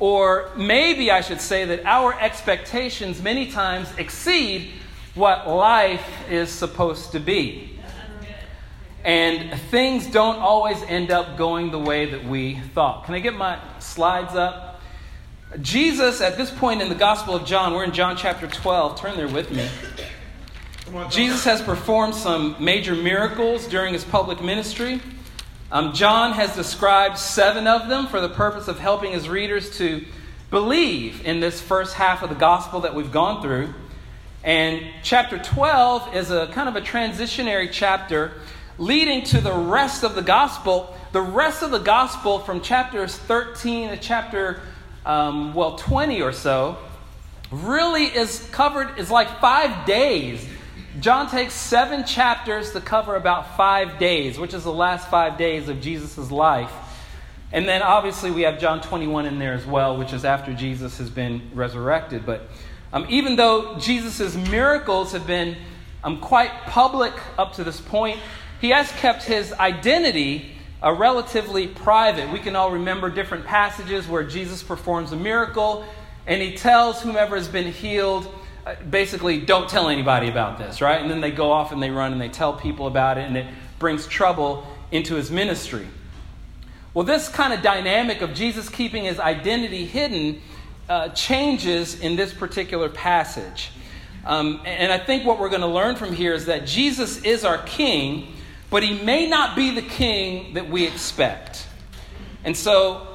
or 0.00 0.50
maybe 0.56 1.10
I 1.10 1.20
should 1.20 1.40
say 1.40 1.64
that 1.64 1.84
our 1.84 2.18
expectations 2.20 3.20
many 3.20 3.50
times 3.50 3.88
exceed 3.98 4.70
what 5.14 5.48
life 5.48 6.06
is 6.30 6.50
supposed 6.50 7.12
to 7.12 7.20
be. 7.20 7.78
And 9.04 9.58
things 9.70 10.06
don't 10.06 10.36
always 10.36 10.82
end 10.82 11.10
up 11.10 11.36
going 11.36 11.70
the 11.70 11.78
way 11.78 12.10
that 12.10 12.24
we 12.24 12.60
thought. 12.74 13.04
Can 13.04 13.14
I 13.14 13.20
get 13.20 13.34
my 13.34 13.58
slides 13.78 14.34
up? 14.34 14.80
Jesus, 15.62 16.20
at 16.20 16.36
this 16.36 16.50
point 16.50 16.82
in 16.82 16.88
the 16.88 16.94
Gospel 16.94 17.34
of 17.34 17.44
John, 17.46 17.72
we're 17.72 17.84
in 17.84 17.92
John 17.92 18.16
chapter 18.16 18.46
12. 18.46 19.00
Turn 19.00 19.16
there 19.16 19.28
with 19.28 19.50
me. 19.50 19.68
Jesus 21.10 21.44
has 21.44 21.62
performed 21.62 22.14
some 22.14 22.56
major 22.58 22.94
miracles 22.94 23.66
during 23.66 23.92
his 23.92 24.04
public 24.04 24.42
ministry. 24.42 25.00
Um, 25.70 25.92
John 25.92 26.32
has 26.32 26.56
described 26.56 27.18
seven 27.18 27.66
of 27.66 27.88
them 27.88 28.06
for 28.06 28.22
the 28.22 28.28
purpose 28.30 28.68
of 28.68 28.78
helping 28.78 29.12
his 29.12 29.28
readers 29.28 29.76
to 29.76 30.02
believe 30.48 31.22
in 31.26 31.40
this 31.40 31.60
first 31.60 31.92
half 31.92 32.22
of 32.22 32.30
the 32.30 32.34
gospel 32.34 32.80
that 32.80 32.94
we've 32.94 33.12
gone 33.12 33.42
through. 33.42 33.74
And 34.42 34.82
chapter 35.02 35.38
12 35.38 36.14
is 36.14 36.30
a 36.30 36.46
kind 36.52 36.70
of 36.70 36.76
a 36.76 36.80
transitionary 36.80 37.68
chapter 37.70 38.32
leading 38.78 39.24
to 39.24 39.42
the 39.42 39.52
rest 39.52 40.04
of 40.04 40.14
the 40.14 40.22
gospel. 40.22 40.96
The 41.12 41.20
rest 41.20 41.62
of 41.62 41.70
the 41.70 41.80
gospel 41.80 42.38
from 42.38 42.62
chapters 42.62 43.14
13 43.14 43.90
to 43.90 43.98
chapter, 43.98 44.60
um, 45.04 45.52
well, 45.52 45.76
20 45.76 46.22
or 46.22 46.32
so, 46.32 46.78
really 47.50 48.04
is 48.04 48.48
covered, 48.52 48.98
is 48.98 49.10
like 49.10 49.38
five 49.38 49.86
days 49.86 50.48
John 51.00 51.30
takes 51.30 51.54
seven 51.54 52.04
chapters 52.04 52.72
to 52.72 52.80
cover 52.80 53.14
about 53.14 53.56
five 53.56 53.98
days, 53.98 54.38
which 54.38 54.52
is 54.52 54.64
the 54.64 54.72
last 54.72 55.08
five 55.08 55.38
days 55.38 55.68
of 55.68 55.80
Jesus' 55.80 56.30
life. 56.30 56.72
And 57.52 57.68
then 57.68 57.82
obviously 57.82 58.30
we 58.30 58.42
have 58.42 58.58
John 58.58 58.80
21 58.80 59.26
in 59.26 59.38
there 59.38 59.54
as 59.54 59.64
well, 59.64 59.96
which 59.96 60.12
is 60.12 60.24
after 60.24 60.52
Jesus 60.52 60.98
has 60.98 61.08
been 61.08 61.50
resurrected. 61.54 62.26
But 62.26 62.48
um, 62.92 63.06
even 63.08 63.36
though 63.36 63.78
Jesus' 63.78 64.34
miracles 64.50 65.12
have 65.12 65.26
been 65.26 65.56
um, 66.02 66.20
quite 66.20 66.50
public 66.66 67.12
up 67.38 67.52
to 67.54 67.64
this 67.64 67.80
point, 67.80 68.18
he 68.60 68.70
has 68.70 68.90
kept 68.92 69.22
his 69.22 69.52
identity 69.52 70.52
uh, 70.82 70.92
relatively 70.92 71.68
private. 71.68 72.32
We 72.32 72.40
can 72.40 72.56
all 72.56 72.72
remember 72.72 73.08
different 73.08 73.44
passages 73.44 74.08
where 74.08 74.24
Jesus 74.24 74.62
performs 74.62 75.12
a 75.12 75.16
miracle 75.16 75.84
and 76.26 76.42
he 76.42 76.56
tells 76.56 77.00
whomever 77.00 77.36
has 77.36 77.48
been 77.48 77.72
healed 77.72 78.28
basically 78.76 79.40
don't 79.40 79.68
tell 79.68 79.88
anybody 79.88 80.28
about 80.28 80.58
this, 80.58 80.80
right? 80.80 81.00
And 81.00 81.10
then 81.10 81.20
they 81.20 81.30
go 81.30 81.52
off 81.52 81.72
and 81.72 81.82
they 81.82 81.90
run 81.90 82.12
and 82.12 82.20
they 82.20 82.28
tell 82.28 82.52
people 82.52 82.86
about 82.86 83.18
it, 83.18 83.26
and 83.26 83.36
it 83.36 83.46
brings 83.78 84.06
trouble 84.06 84.66
into 84.90 85.14
his 85.14 85.30
ministry. 85.30 85.86
Well, 86.94 87.04
this 87.04 87.28
kind 87.28 87.52
of 87.52 87.62
dynamic 87.62 88.22
of 88.22 88.34
Jesus 88.34 88.68
keeping 88.68 89.04
his 89.04 89.20
identity 89.20 89.84
hidden 89.84 90.40
uh, 90.88 91.10
changes 91.10 92.00
in 92.00 92.16
this 92.16 92.32
particular 92.32 92.88
passage. 92.88 93.70
Um, 94.24 94.60
and 94.64 94.90
I 94.90 94.98
think 94.98 95.24
what 95.24 95.38
we're 95.38 95.48
going 95.48 95.60
to 95.62 95.66
learn 95.66 95.96
from 95.96 96.12
here 96.12 96.34
is 96.34 96.46
that 96.46 96.66
Jesus 96.66 97.22
is 97.22 97.44
our 97.44 97.58
king, 97.58 98.34
but 98.70 98.82
he 98.82 99.02
may 99.02 99.28
not 99.28 99.54
be 99.54 99.70
the 99.70 99.82
king 99.82 100.54
that 100.54 100.68
we 100.68 100.86
expect. 100.86 101.66
And 102.44 102.56
so, 102.56 103.06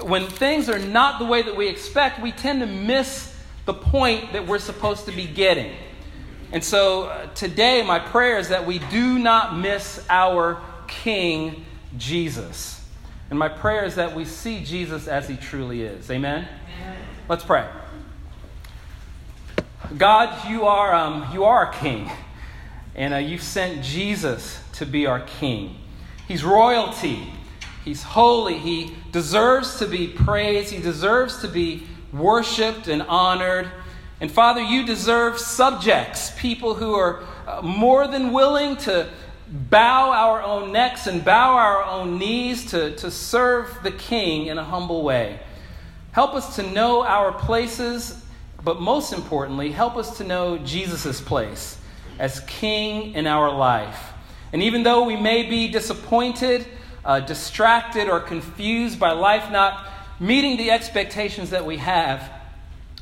when 0.00 0.26
things 0.26 0.68
are 0.68 0.78
not 0.78 1.18
the 1.18 1.24
way 1.24 1.42
that 1.42 1.56
we 1.56 1.68
expect, 1.68 2.22
we 2.22 2.32
tend 2.32 2.60
to 2.60 2.66
miss 2.66 3.27
the 3.68 3.74
point 3.74 4.32
that 4.32 4.46
we're 4.46 4.58
supposed 4.58 5.04
to 5.04 5.12
be 5.12 5.26
getting. 5.26 5.70
And 6.52 6.64
so 6.64 7.02
uh, 7.02 7.26
today, 7.34 7.82
my 7.82 7.98
prayer 7.98 8.38
is 8.38 8.48
that 8.48 8.66
we 8.66 8.78
do 8.78 9.18
not 9.18 9.58
miss 9.58 10.02
our 10.08 10.62
King 10.86 11.66
Jesus. 11.98 12.82
And 13.28 13.38
my 13.38 13.50
prayer 13.50 13.84
is 13.84 13.96
that 13.96 14.16
we 14.16 14.24
see 14.24 14.64
Jesus 14.64 15.06
as 15.06 15.28
he 15.28 15.36
truly 15.36 15.82
is. 15.82 16.10
Amen? 16.10 16.48
Amen. 16.80 16.96
Let's 17.28 17.44
pray. 17.44 17.68
God, 19.98 20.48
you 20.48 20.64
are, 20.64 20.94
um, 20.94 21.28
you 21.34 21.44
are 21.44 21.70
a 21.70 21.74
king, 21.74 22.10
and 22.94 23.12
uh, 23.12 23.18
you've 23.18 23.42
sent 23.42 23.84
Jesus 23.84 24.62
to 24.76 24.86
be 24.86 25.04
our 25.04 25.20
king. 25.20 25.76
He's 26.26 26.42
royalty, 26.42 27.34
he's 27.84 28.02
holy, 28.02 28.56
he 28.56 28.96
deserves 29.12 29.78
to 29.78 29.86
be 29.86 30.08
praised, 30.08 30.72
he 30.72 30.80
deserves 30.80 31.42
to 31.42 31.48
be 31.48 31.86
worshiped 32.12 32.88
and 32.88 33.02
honored. 33.02 33.68
And 34.20 34.30
Father, 34.30 34.60
you 34.60 34.84
deserve 34.84 35.38
subjects, 35.38 36.32
people 36.38 36.74
who 36.74 36.94
are 36.94 37.22
uh, 37.46 37.62
more 37.62 38.06
than 38.08 38.32
willing 38.32 38.76
to 38.78 39.08
bow 39.50 40.10
our 40.10 40.42
own 40.42 40.72
necks 40.72 41.06
and 41.06 41.24
bow 41.24 41.56
our 41.56 41.82
own 41.84 42.18
knees 42.18 42.70
to, 42.70 42.94
to 42.96 43.10
serve 43.10 43.78
the 43.82 43.90
King 43.90 44.46
in 44.46 44.58
a 44.58 44.64
humble 44.64 45.02
way. 45.02 45.40
Help 46.12 46.34
us 46.34 46.56
to 46.56 46.62
know 46.62 47.04
our 47.04 47.32
places, 47.32 48.24
but 48.64 48.80
most 48.80 49.12
importantly, 49.12 49.70
help 49.70 49.96
us 49.96 50.18
to 50.18 50.24
know 50.24 50.58
Jesus' 50.58 51.20
place 51.20 51.78
as 52.18 52.40
King 52.40 53.14
in 53.14 53.26
our 53.26 53.50
life. 53.50 54.12
And 54.52 54.62
even 54.62 54.82
though 54.82 55.04
we 55.04 55.16
may 55.16 55.44
be 55.44 55.68
disappointed, 55.68 56.66
uh, 57.04 57.20
distracted, 57.20 58.08
or 58.08 58.20
confused 58.20 58.98
by 58.98 59.12
life 59.12 59.50
not 59.50 59.86
meeting 60.20 60.56
the 60.56 60.70
expectations 60.70 61.50
that 61.50 61.64
we 61.64 61.76
have, 61.78 62.30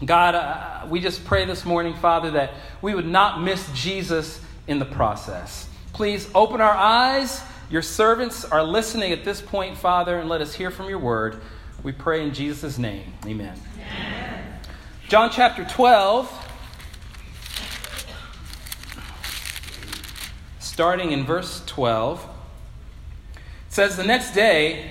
God, 0.05 0.35
uh, 0.35 0.87
we 0.89 1.01
just 1.01 1.25
pray 1.25 1.47
this 1.47 1.65
morning, 1.65 1.95
Father, 1.95 2.33
that 2.33 2.53
we 2.83 2.95
would 2.95 3.07
not 3.07 3.43
miss 3.43 3.69
Jesus 3.73 4.41
in 4.67 4.79
the 4.79 4.85
process. 4.85 5.69
Please 5.93 6.29
open 6.35 6.61
our 6.61 6.75
eyes. 6.75 7.43
Your 7.71 7.83
servants 7.83 8.45
are 8.45 8.63
listening 8.63 9.13
at 9.13 9.25
this 9.25 9.41
point, 9.41 9.79
Father, 9.79 10.19
and 10.19 10.29
let 10.29 10.43
us 10.43 10.55
hear 10.55 10.71
from 10.71 10.89
your 10.89 10.99
word. 10.99 11.41
We 11.83 11.93
pray 11.93 12.23
in 12.23 12.35
Jesus' 12.35 12.77
name. 12.77 13.15
Amen. 13.25 13.59
Amen. 13.77 14.59
John 15.09 15.31
chapter 15.31 15.65
12, 15.65 16.31
starting 20.59 21.13
in 21.13 21.25
verse 21.25 21.63
12, 21.67 22.29
says, 23.69 23.97
The 23.97 24.05
next 24.05 24.33
day, 24.35 24.91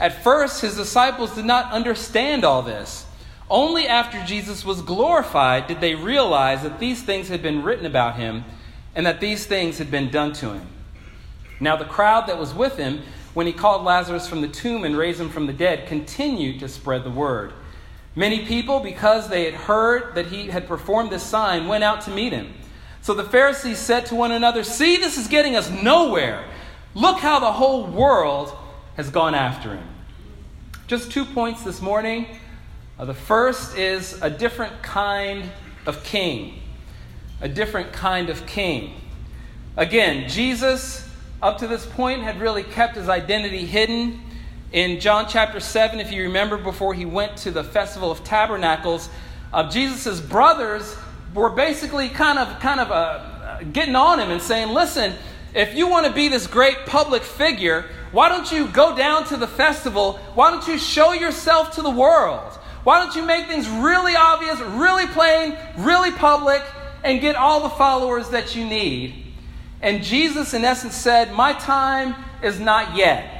At 0.00 0.22
first, 0.22 0.60
his 0.60 0.76
disciples 0.76 1.34
did 1.34 1.44
not 1.44 1.72
understand 1.72 2.44
all 2.44 2.62
this. 2.62 3.06
Only 3.50 3.88
after 3.88 4.22
Jesus 4.24 4.64
was 4.64 4.82
glorified 4.82 5.66
did 5.66 5.80
they 5.80 5.94
realize 5.94 6.62
that 6.62 6.78
these 6.78 7.02
things 7.02 7.28
had 7.28 7.42
been 7.42 7.62
written 7.62 7.86
about 7.86 8.16
him 8.16 8.44
and 8.94 9.06
that 9.06 9.20
these 9.20 9.46
things 9.46 9.78
had 9.78 9.90
been 9.90 10.10
done 10.10 10.32
to 10.34 10.52
him. 10.52 10.66
Now, 11.60 11.76
the 11.76 11.84
crowd 11.84 12.28
that 12.28 12.38
was 12.38 12.54
with 12.54 12.76
him 12.76 13.00
when 13.34 13.46
he 13.46 13.52
called 13.52 13.84
Lazarus 13.84 14.28
from 14.28 14.42
the 14.42 14.48
tomb 14.48 14.84
and 14.84 14.96
raised 14.96 15.20
him 15.20 15.30
from 15.30 15.46
the 15.46 15.52
dead 15.52 15.88
continued 15.88 16.60
to 16.60 16.68
spread 16.68 17.04
the 17.04 17.10
word. 17.10 17.52
Many 18.14 18.44
people, 18.44 18.80
because 18.80 19.28
they 19.28 19.44
had 19.44 19.54
heard 19.54 20.14
that 20.14 20.26
he 20.26 20.48
had 20.48 20.66
performed 20.66 21.10
this 21.10 21.22
sign, 21.22 21.68
went 21.68 21.84
out 21.84 22.02
to 22.02 22.10
meet 22.10 22.32
him. 22.32 22.52
So 23.00 23.14
the 23.14 23.24
Pharisees 23.24 23.78
said 23.78 24.06
to 24.06 24.14
one 24.14 24.32
another, 24.32 24.64
See, 24.64 24.96
this 24.96 25.16
is 25.16 25.28
getting 25.28 25.56
us 25.56 25.70
nowhere. 25.70 26.44
Look 26.94 27.18
how 27.18 27.38
the 27.38 27.52
whole 27.52 27.86
world 27.86 28.56
has 28.98 29.10
gone 29.10 29.32
after 29.32 29.76
him. 29.76 29.88
Just 30.88 31.12
two 31.12 31.24
points 31.24 31.62
this 31.62 31.80
morning. 31.80 32.26
Uh, 32.98 33.04
the 33.04 33.14
first 33.14 33.78
is 33.78 34.20
a 34.22 34.28
different 34.28 34.82
kind 34.82 35.48
of 35.86 36.02
king. 36.02 36.60
A 37.40 37.48
different 37.48 37.92
kind 37.92 38.28
of 38.28 38.44
king. 38.44 39.00
Again, 39.76 40.28
Jesus, 40.28 41.08
up 41.40 41.58
to 41.58 41.68
this 41.68 41.86
point, 41.86 42.22
had 42.22 42.40
really 42.40 42.64
kept 42.64 42.96
his 42.96 43.08
identity 43.08 43.64
hidden. 43.64 44.20
In 44.72 44.98
John 44.98 45.26
chapter 45.28 45.60
7, 45.60 46.00
if 46.00 46.10
you 46.10 46.24
remember, 46.24 46.56
before 46.56 46.92
he 46.92 47.04
went 47.04 47.36
to 47.38 47.52
the 47.52 47.62
Festival 47.62 48.10
of 48.10 48.24
Tabernacles, 48.24 49.08
uh, 49.52 49.70
Jesus' 49.70 50.20
brothers 50.20 50.96
were 51.34 51.50
basically 51.50 52.08
kind 52.08 52.40
of, 52.40 52.58
kind 52.58 52.80
of 52.80 52.90
uh, 52.90 53.62
getting 53.72 53.94
on 53.94 54.18
him 54.18 54.32
and 54.32 54.42
saying, 54.42 54.74
Listen, 54.74 55.14
if 55.54 55.76
you 55.76 55.86
want 55.86 56.04
to 56.06 56.12
be 56.12 56.26
this 56.26 56.48
great 56.48 56.78
public 56.84 57.22
figure, 57.22 57.84
why 58.12 58.28
don't 58.28 58.50
you 58.50 58.68
go 58.68 58.96
down 58.96 59.24
to 59.26 59.36
the 59.36 59.46
festival? 59.46 60.14
Why 60.34 60.50
don't 60.50 60.66
you 60.66 60.78
show 60.78 61.12
yourself 61.12 61.72
to 61.72 61.82
the 61.82 61.90
world? 61.90 62.52
Why 62.84 63.04
don't 63.04 63.14
you 63.14 63.22
make 63.22 63.46
things 63.46 63.68
really 63.68 64.16
obvious, 64.16 64.58
really 64.60 65.06
plain, 65.06 65.56
really 65.76 66.10
public, 66.12 66.62
and 67.04 67.20
get 67.20 67.36
all 67.36 67.62
the 67.62 67.70
followers 67.70 68.30
that 68.30 68.56
you 68.56 68.64
need? 68.64 69.24
And 69.82 70.02
Jesus, 70.02 70.54
in 70.54 70.64
essence, 70.64 70.94
said, 70.94 71.32
My 71.32 71.52
time 71.52 72.14
is 72.42 72.58
not 72.58 72.96
yet. 72.96 73.34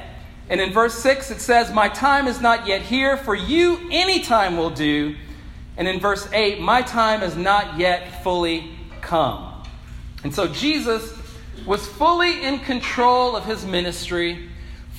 And 0.49 0.59
in 0.59 0.71
verse 0.71 0.95
6, 0.95 1.31
it 1.31 1.41
says, 1.41 1.71
My 1.71 1.89
time 1.89 2.27
is 2.27 2.41
not 2.41 2.67
yet 2.67 2.81
here. 2.81 3.17
For 3.17 3.35
you, 3.35 3.79
any 3.91 4.21
time 4.21 4.57
will 4.57 4.69
do. 4.69 5.15
And 5.77 5.87
in 5.87 5.99
verse 5.99 6.27
8, 6.33 6.59
my 6.59 6.81
time 6.81 7.23
is 7.23 7.35
not 7.35 7.77
yet 7.79 8.23
fully 8.23 8.71
come. 9.01 9.63
And 10.23 10.33
so 10.35 10.47
Jesus 10.47 11.17
was 11.65 11.87
fully 11.87 12.43
in 12.43 12.59
control 12.59 13.35
of 13.35 13.45
his 13.45 13.65
ministry, 13.65 14.49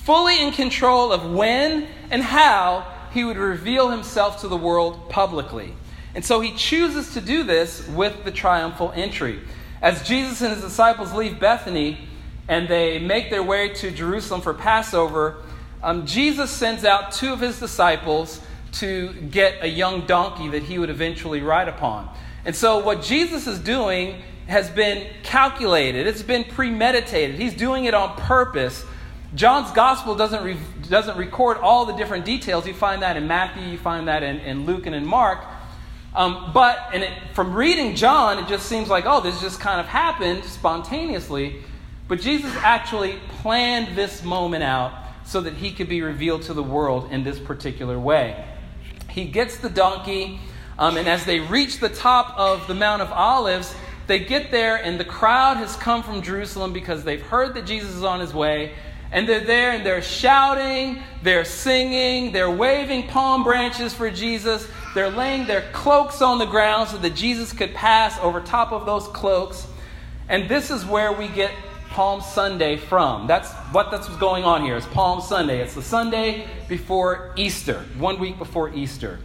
fully 0.03 0.41
in 0.41 0.51
control 0.51 1.11
of 1.11 1.31
when 1.31 1.87
and 2.09 2.21
how 2.21 2.85
he 3.13 3.23
would 3.23 3.37
reveal 3.37 3.89
himself 3.89 4.41
to 4.41 4.47
the 4.47 4.57
world 4.57 5.09
publicly. 5.09 5.73
And 6.15 6.25
so 6.25 6.39
he 6.41 6.53
chooses 6.55 7.13
to 7.13 7.21
do 7.21 7.43
this 7.43 7.87
with 7.87 8.23
the 8.23 8.31
triumphal 8.31 8.91
entry. 8.95 9.39
As 9.81 10.05
Jesus 10.07 10.41
and 10.41 10.53
his 10.53 10.63
disciples 10.63 11.13
leave 11.13 11.39
Bethany 11.39 11.97
and 12.47 12.67
they 12.67 12.99
make 12.99 13.29
their 13.29 13.43
way 13.43 13.69
to 13.69 13.91
Jerusalem 13.91 14.41
for 14.41 14.53
Passover, 14.53 15.37
um, 15.81 16.05
Jesus 16.05 16.51
sends 16.51 16.83
out 16.85 17.11
two 17.11 17.33
of 17.33 17.39
his 17.39 17.59
disciples 17.59 18.41
to 18.73 19.13
get 19.13 19.63
a 19.63 19.67
young 19.67 20.05
donkey 20.05 20.49
that 20.49 20.63
he 20.63 20.79
would 20.79 20.89
eventually 20.89 21.41
ride 21.41 21.67
upon. 21.67 22.09
And 22.45 22.55
so, 22.55 22.79
what 22.79 23.01
Jesus 23.01 23.47
is 23.47 23.59
doing 23.59 24.21
has 24.47 24.69
been 24.69 25.07
calculated, 25.23 26.07
it's 26.07 26.23
been 26.23 26.43
premeditated. 26.43 27.39
He's 27.39 27.53
doing 27.53 27.85
it 27.85 27.93
on 27.93 28.15
purpose. 28.17 28.85
John's 29.33 29.71
gospel 29.71 30.15
doesn't, 30.15 30.43
re- 30.43 30.57
doesn't 30.89 31.17
record 31.17 31.57
all 31.57 31.85
the 31.85 31.93
different 31.93 32.25
details. 32.25 32.67
You 32.67 32.73
find 32.73 33.01
that 33.01 33.15
in 33.15 33.27
Matthew, 33.27 33.63
you 33.63 33.77
find 33.77 34.07
that 34.07 34.23
in, 34.23 34.39
in 34.39 34.65
Luke 34.65 34.85
and 34.85 34.95
in 34.95 35.05
Mark. 35.05 35.39
Um, 36.13 36.51
but 36.53 36.89
and 36.93 37.03
it, 37.03 37.13
from 37.33 37.53
reading 37.53 37.95
John, 37.95 38.37
it 38.39 38.47
just 38.47 38.65
seems 38.65 38.89
like, 38.89 39.05
oh, 39.05 39.21
this 39.21 39.39
just 39.39 39.61
kind 39.61 39.79
of 39.79 39.85
happened 39.85 40.43
spontaneously. 40.43 41.61
But 42.09 42.19
Jesus 42.19 42.53
actually 42.57 43.19
planned 43.41 43.95
this 43.95 44.21
moment 44.21 44.63
out 44.63 44.93
so 45.23 45.39
that 45.39 45.53
he 45.53 45.71
could 45.71 45.87
be 45.87 46.01
revealed 46.01 46.41
to 46.43 46.53
the 46.53 46.63
world 46.63 47.09
in 47.11 47.23
this 47.23 47.39
particular 47.39 47.97
way. 47.97 48.45
He 49.09 49.25
gets 49.25 49.57
the 49.57 49.69
donkey, 49.69 50.41
um, 50.77 50.97
and 50.97 51.07
as 51.07 51.23
they 51.23 51.39
reach 51.39 51.79
the 51.79 51.87
top 51.87 52.37
of 52.37 52.67
the 52.67 52.75
Mount 52.75 53.01
of 53.01 53.11
Olives, 53.13 53.73
they 54.07 54.19
get 54.19 54.51
there, 54.51 54.75
and 54.75 54.99
the 54.99 55.05
crowd 55.05 55.55
has 55.55 55.77
come 55.77 56.03
from 56.03 56.21
Jerusalem 56.21 56.73
because 56.73 57.05
they've 57.05 57.21
heard 57.21 57.53
that 57.53 57.65
Jesus 57.65 57.95
is 57.95 58.03
on 58.03 58.19
his 58.19 58.33
way. 58.33 58.73
And 59.11 59.27
they're 59.27 59.41
there 59.41 59.71
and 59.71 59.85
they're 59.85 60.01
shouting, 60.01 61.03
they're 61.21 61.43
singing, 61.43 62.31
they're 62.31 62.49
waving 62.49 63.07
palm 63.07 63.43
branches 63.43 63.93
for 63.93 64.09
Jesus. 64.09 64.67
They're 64.95 65.09
laying 65.09 65.47
their 65.47 65.69
cloaks 65.73 66.21
on 66.21 66.37
the 66.37 66.45
ground 66.45 66.89
so 66.89 66.97
that 66.97 67.15
Jesus 67.15 67.51
could 67.51 67.73
pass 67.73 68.17
over 68.19 68.39
top 68.39 68.71
of 68.71 68.85
those 68.85 69.07
cloaks. 69.09 69.67
And 70.29 70.47
this 70.47 70.71
is 70.71 70.85
where 70.85 71.11
we 71.11 71.27
get 71.27 71.51
Palm 71.89 72.21
Sunday 72.21 72.77
from. 72.77 73.27
That's 73.27 73.51
what 73.73 73.91
that's 73.91 74.07
what's 74.07 74.19
going 74.19 74.45
on 74.45 74.63
here. 74.63 74.77
It's 74.77 74.87
Palm 74.87 75.19
Sunday. 75.19 75.59
It's 75.61 75.75
the 75.75 75.81
Sunday 75.81 76.47
before 76.69 77.33
Easter, 77.35 77.83
one 77.97 78.17
week 78.17 78.37
before 78.37 78.73
Easter. 78.73 79.19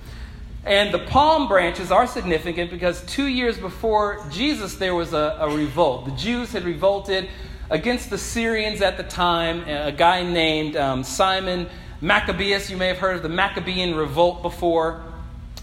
And 0.65 0.93
the 0.93 0.99
palm 0.99 1.47
branches 1.47 1.93
are 1.93 2.09
significant 2.09 2.73
because 2.73 3.03
two 3.07 3.27
years 3.29 3.57
before 3.57 4.27
Jesus, 4.33 4.75
there 4.75 4.97
was 4.97 5.13
a, 5.13 5.39
a 5.41 5.57
revolt. 5.57 6.07
The 6.07 6.17
Jews 6.17 6.51
had 6.51 6.65
revolted 6.65 7.29
against 7.71 8.11
the 8.11 8.19
Syrians 8.19 8.81
at 8.81 8.97
the 8.97 9.03
time, 9.03 9.69
a 9.69 9.93
guy 9.93 10.23
named 10.23 10.77
um, 10.77 11.03
Simon 11.03 11.69
Maccabeus. 12.01 12.71
You 12.71 12.77
may 12.77 12.89
have 12.89 12.99
heard 12.99 13.17
of 13.17 13.23
the 13.23 13.29
Maccabean 13.29 13.95
revolt 13.95 14.43
before. 14.43 15.03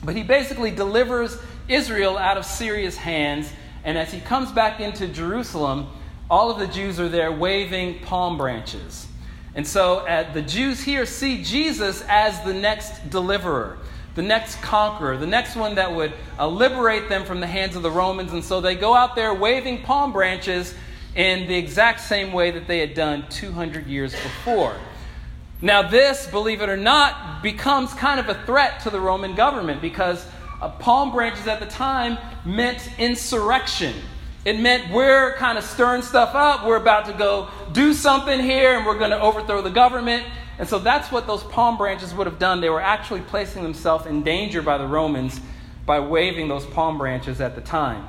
But 0.03 0.15
he 0.15 0.23
basically 0.23 0.71
delivers 0.71 1.37
Israel 1.67 2.17
out 2.17 2.37
of 2.37 2.45
Syria's 2.45 2.97
hands. 2.97 3.51
And 3.85 3.97
as 3.97 4.11
he 4.11 4.19
comes 4.19 4.51
back 4.51 4.79
into 4.79 5.07
Jerusalem, 5.07 5.87
all 6.29 6.51
of 6.51 6.59
the 6.59 6.67
Jews 6.67 6.99
are 6.99 7.09
there 7.09 7.31
waving 7.31 7.99
palm 7.99 8.37
branches. 8.37 9.07
And 9.55 9.65
so 9.65 9.99
uh, 9.99 10.31
the 10.33 10.41
Jews 10.41 10.81
here 10.81 11.05
see 11.05 11.43
Jesus 11.43 12.03
as 12.09 12.41
the 12.41 12.53
next 12.53 13.09
deliverer, 13.09 13.77
the 14.15 14.23
next 14.23 14.61
conqueror, 14.61 15.15
the 15.15 15.27
next 15.27 15.55
one 15.55 15.75
that 15.75 15.93
would 15.93 16.13
uh, 16.39 16.47
liberate 16.47 17.07
them 17.07 17.23
from 17.23 17.39
the 17.39 17.47
hands 17.47 17.75
of 17.75 17.83
the 17.83 17.91
Romans. 17.91 18.33
And 18.33 18.43
so 18.43 18.61
they 18.61 18.75
go 18.75 18.95
out 18.95 19.15
there 19.15 19.33
waving 19.33 19.83
palm 19.83 20.11
branches 20.11 20.73
in 21.15 21.47
the 21.47 21.55
exact 21.55 21.99
same 22.01 22.33
way 22.33 22.51
that 22.51 22.67
they 22.67 22.79
had 22.79 22.93
done 22.93 23.25
200 23.29 23.87
years 23.87 24.11
before. 24.13 24.75
Now, 25.61 25.81
this, 25.81 26.27
believe 26.27 26.61
it 26.61 26.69
or 26.69 26.77
not, 26.77 27.41
becomes 27.41 27.93
kind 27.93 28.19
of 28.19 28.29
a 28.29 28.43
threat 28.45 28.81
to 28.81 28.89
the 28.89 28.99
Roman 28.99 29.35
government 29.35 29.81
because 29.81 30.25
uh, 30.61 30.69
palm 30.69 31.11
branches 31.11 31.47
at 31.47 31.59
the 31.59 31.65
time 31.65 32.17
meant 32.45 32.89
insurrection. 32.97 33.95
It 34.43 34.59
meant 34.59 34.91
we're 34.91 35.35
kind 35.35 35.57
of 35.57 35.63
stirring 35.63 36.01
stuff 36.01 36.35
up. 36.35 36.65
We're 36.65 36.77
about 36.77 37.05
to 37.05 37.13
go 37.13 37.47
do 37.71 37.93
something 37.93 38.41
here 38.41 38.75
and 38.75 38.85
we're 38.85 38.97
going 38.97 39.11
to 39.11 39.21
overthrow 39.21 39.61
the 39.61 39.69
government. 39.69 40.25
And 40.59 40.67
so 40.67 40.79
that's 40.79 41.11
what 41.11 41.27
those 41.27 41.43
palm 41.43 41.77
branches 41.77 42.13
would 42.13 42.27
have 42.27 42.39
done. 42.39 42.59
They 42.59 42.69
were 42.69 42.81
actually 42.81 43.21
placing 43.21 43.63
themselves 43.63 44.05
in 44.05 44.23
danger 44.23 44.61
by 44.61 44.77
the 44.77 44.87
Romans 44.87 45.39
by 45.85 45.99
waving 45.99 46.47
those 46.47 46.65
palm 46.65 46.97
branches 46.97 47.39
at 47.39 47.55
the 47.55 47.61
time. 47.61 48.07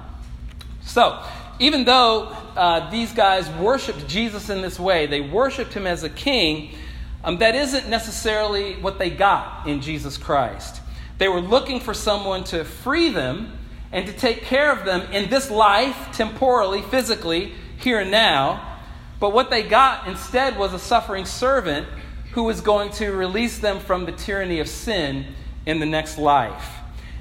So, 0.83 1.23
even 1.59 1.85
though 1.85 2.25
uh, 2.57 2.91
these 2.91 3.13
guys 3.13 3.49
worshiped 3.51 4.07
Jesus 4.09 4.51
in 4.51 4.63
this 4.63 4.79
way, 4.79 5.07
they 5.07 5.21
worshiped 5.21 5.73
him 5.73 5.87
as 5.87 6.03
a 6.03 6.09
king, 6.09 6.75
um, 7.23 7.39
that 7.39 7.55
isn't 7.55 7.89
necessarily 7.89 8.75
what 8.77 8.99
they 8.99 9.11
got 9.11 9.67
in 9.67 9.81
Jesus 9.81 10.17
Christ. 10.17 10.81
They 11.19 11.29
were 11.29 11.41
looking 11.41 11.81
for 11.81 11.95
someone 11.95 12.45
to 12.45 12.65
free 12.65 13.09
them 13.09 13.59
and 13.93 14.07
to 14.07 14.13
take 14.13 14.43
care 14.43 14.73
of 14.73 14.85
them 14.85 15.03
in 15.13 15.31
this 15.31 15.51
life, 15.51 16.09
temporally, 16.13 16.83
physically, 16.83 17.53
here 17.79 18.01
and 18.01 18.11
now. 18.11 18.79
But 19.21 19.33
what 19.33 19.51
they 19.51 19.63
got 19.63 20.09
instead 20.09 20.59
was 20.59 20.75
a 20.75 20.79
suffering 20.79 21.25
servant 21.25 21.87
who 22.33 22.43
was 22.43 22.61
going 22.61 22.91
to 22.91 23.13
release 23.13 23.59
them 23.59 23.79
from 23.79 24.05
the 24.05 24.13
tyranny 24.13 24.59
of 24.59 24.69
sin 24.69 25.27
in 25.65 25.79
the 25.79 25.87
next 25.87 26.19
life. 26.19 26.69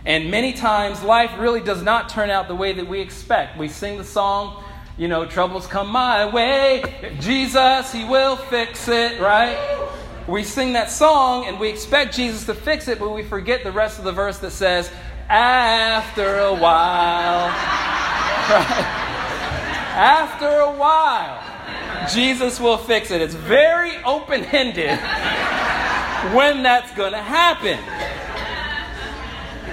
And 0.06 0.30
many 0.30 0.54
times, 0.54 1.02
life 1.02 1.32
really 1.38 1.62
does 1.62 1.82
not 1.82 2.10
turn 2.10 2.30
out 2.30 2.48
the 2.48 2.56
way 2.56 2.74
that 2.74 2.88
we 2.88 3.00
expect. 3.00 3.58
We 3.58 3.70
sing 3.70 3.98
the 3.98 4.04
song, 4.04 4.64
you 4.98 5.08
know, 5.08 5.26
troubles 5.26 5.66
come 5.66 5.90
my 5.90 6.26
way. 6.30 7.16
Jesus, 7.20 7.92
He 7.92 8.04
will 8.04 8.36
fix 8.36 8.88
it, 8.88 9.22
right? 9.22 9.58
We 10.28 10.44
sing 10.44 10.74
that 10.74 10.90
song 10.90 11.46
and 11.46 11.60
we 11.60 11.70
expect 11.70 12.16
Jesus 12.16 12.46
to 12.46 12.54
fix 12.54 12.88
it, 12.88 13.00
but 13.00 13.10
we 13.10 13.24
forget 13.24 13.64
the 13.64 13.72
rest 13.72 13.98
of 14.00 14.06
the 14.06 14.12
verse 14.12 14.40
that 14.40 14.52
says, 14.52 14.92
after 15.30 16.40
a 16.40 16.54
while. 16.54 17.50
Right? 18.44 19.04
After 19.96 20.48
a 20.48 20.72
while, 20.72 21.40
Jesus 22.10 22.60
will 22.60 22.78
fix 22.78 23.12
it. 23.12 23.22
It's 23.22 23.36
very 23.36 24.04
open 24.04 24.44
ended 24.46 25.00
when 26.36 26.64
that's 26.64 26.92
going 26.94 27.12
to 27.12 27.22
happen. 27.22 27.78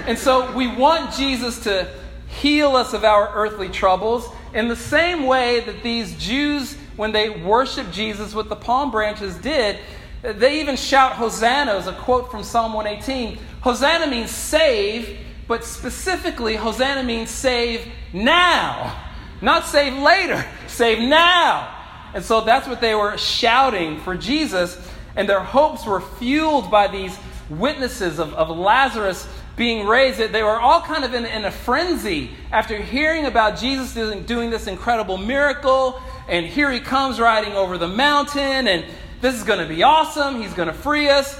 And 0.07 0.17
so 0.17 0.51
we 0.53 0.67
want 0.67 1.13
Jesus 1.13 1.59
to 1.63 1.87
heal 2.27 2.75
us 2.75 2.93
of 2.93 3.03
our 3.03 3.31
earthly 3.35 3.69
troubles 3.69 4.27
in 4.53 4.67
the 4.67 4.75
same 4.75 5.25
way 5.25 5.59
that 5.61 5.83
these 5.83 6.17
Jews, 6.17 6.75
when 6.95 7.11
they 7.11 7.29
worshiped 7.29 7.91
Jesus 7.91 8.33
with 8.33 8.49
the 8.49 8.55
palm 8.55 8.89
branches, 8.89 9.35
did. 9.37 9.77
They 10.21 10.59
even 10.61 10.75
shout 10.75 11.13
Hosanna, 11.13 11.73
as 11.73 11.87
a 11.87 11.93
quote 11.93 12.31
from 12.31 12.43
Psalm 12.43 12.73
118. 12.73 13.37
Hosanna 13.61 14.07
means 14.07 14.31
save, 14.31 15.19
but 15.47 15.63
specifically, 15.63 16.55
Hosanna 16.55 17.03
means 17.03 17.29
save 17.29 17.87
now. 18.13 18.99
Not 19.41 19.65
save 19.65 19.93
later, 19.93 20.43
save 20.67 20.99
now. 20.99 21.77
And 22.13 22.23
so 22.23 22.41
that's 22.41 22.67
what 22.67 22.81
they 22.81 22.95
were 22.95 23.17
shouting 23.17 23.99
for 24.01 24.15
Jesus, 24.15 24.77
and 25.15 25.29
their 25.29 25.39
hopes 25.41 25.85
were 25.85 26.01
fueled 26.01 26.71
by 26.71 26.87
these 26.87 27.17
witnesses 27.49 28.19
of, 28.19 28.33
of 28.33 28.49
Lazarus 28.49 29.27
being 29.61 29.85
raised, 29.85 30.17
they 30.17 30.41
were 30.41 30.59
all 30.59 30.81
kind 30.81 31.05
of 31.05 31.13
in, 31.13 31.23
in 31.23 31.45
a 31.45 31.51
frenzy 31.51 32.31
after 32.51 32.75
hearing 32.77 33.27
about 33.27 33.59
Jesus 33.59 33.93
doing, 33.93 34.23
doing 34.23 34.49
this 34.49 34.65
incredible 34.65 35.17
miracle. 35.17 36.01
And 36.27 36.47
here 36.47 36.71
he 36.71 36.79
comes 36.79 37.19
riding 37.19 37.53
over 37.53 37.77
the 37.77 37.87
mountain, 37.87 38.67
and 38.67 38.83
this 39.21 39.35
is 39.35 39.43
going 39.43 39.59
to 39.59 39.67
be 39.67 39.83
awesome. 39.83 40.41
He's 40.41 40.55
going 40.55 40.67
to 40.67 40.73
free 40.73 41.09
us. 41.09 41.39